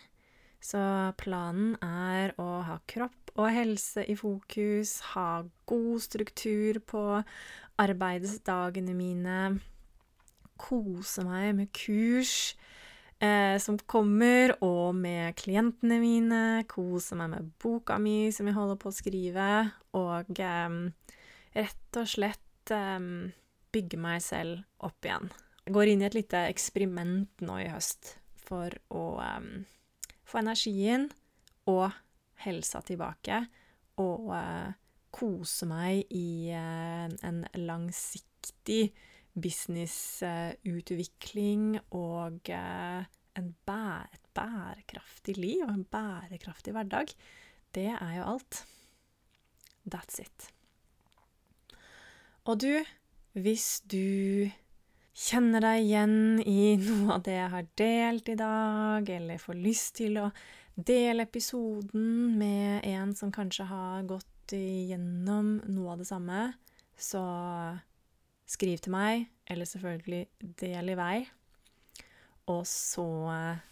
Så 0.66 0.82
planen 1.20 1.76
er 1.84 2.32
å 2.42 2.48
ha 2.66 2.80
kropp 2.90 3.36
og 3.36 3.52
helse 3.52 4.02
i 4.08 4.16
fokus, 4.18 4.98
ha 5.12 5.44
god 5.68 6.02
struktur 6.02 6.80
på 6.82 7.02
arbeidsdagene 7.78 8.94
mine, 8.96 9.40
kose 10.58 11.22
meg 11.26 11.52
med 11.58 11.70
kurs 11.76 12.56
eh, 13.20 13.56
som 13.62 13.78
kommer, 13.78 14.56
og 14.64 14.96
med 14.96 15.36
klientene 15.38 16.00
mine. 16.02 16.42
Kose 16.70 17.18
meg 17.18 17.32
med 17.34 17.52
boka 17.62 18.00
mi 18.02 18.32
som 18.34 18.48
jeg 18.48 18.56
holder 18.56 18.80
på 18.80 18.90
å 18.90 18.96
skrive. 18.96 19.48
Og 20.00 20.42
eh, 20.42 20.78
rett 21.56 22.00
og 22.00 22.10
slett 22.10 22.74
eh, 22.74 23.10
bygge 23.76 24.00
meg 24.00 24.24
selv 24.24 24.64
opp 24.88 25.06
igjen. 25.06 25.30
Jeg 25.66 25.74
går 25.76 25.92
inn 25.92 26.02
i 26.04 26.08
et 26.08 26.16
lite 26.18 26.44
eksperiment 26.48 27.42
nå 27.44 27.60
i 27.64 27.70
høst 27.72 28.16
for 28.46 28.70
å 28.94 29.06
få 30.26 30.42
energien 30.42 31.08
og 31.70 31.90
helsa 32.44 32.82
tilbake. 32.86 33.44
Og 34.02 34.32
uh, 34.34 34.68
kose 35.14 35.66
meg 35.70 36.10
i 36.12 36.52
uh, 36.52 37.06
en 37.24 37.44
langsiktig 37.56 38.90
businessutvikling 39.36 41.76
og 41.92 42.48
eh, 42.48 43.04
bæ 43.36 44.08
et 44.14 44.24
bærekraftig 44.34 45.36
liv 45.36 45.62
og 45.66 45.74
en 45.74 45.84
bærekraftig 45.84 46.72
hverdag, 46.72 47.06
det 47.74 47.86
er 47.92 48.16
jo 48.16 48.24
alt. 48.32 48.66
That's 49.94 50.20
it. 50.20 50.50
Og 52.44 52.62
du, 52.62 52.84
hvis 53.32 53.82
du 53.92 54.50
kjenner 55.16 55.64
deg 55.64 55.86
igjen 55.86 56.16
i 56.44 56.76
noe 56.82 57.16
av 57.16 57.24
det 57.24 57.38
jeg 57.38 57.52
har 57.54 57.68
delt 57.80 58.28
i 58.28 58.38
dag, 58.38 59.10
eller 59.16 59.40
får 59.40 59.58
lyst 59.58 59.96
til 60.02 60.20
å 60.20 60.28
dele 60.76 61.24
episoden 61.24 62.36
med 62.36 62.84
en 62.84 63.14
som 63.16 63.32
kanskje 63.32 63.64
har 63.70 64.04
gått 64.08 64.52
igjennom 64.56 65.56
noe 65.72 65.96
av 65.96 66.04
det 66.04 66.08
samme, 66.12 66.54
Så 66.96 67.20
skriv 68.48 68.78
til 68.80 68.94
meg, 68.94 69.26
eller 69.44 69.68
selvfølgelig 69.68 70.22
del 70.62 70.94
i 70.94 70.96
vei. 70.96 71.26
Og 72.48 72.64
så 72.64 73.04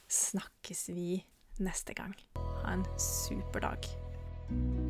snakkes 0.05 0.89
vi 0.93 1.23
neste 1.65 1.97
gang. 1.97 2.13
Ha 2.37 2.75
en 2.77 2.85
super 3.01 3.65
dag. 3.65 4.84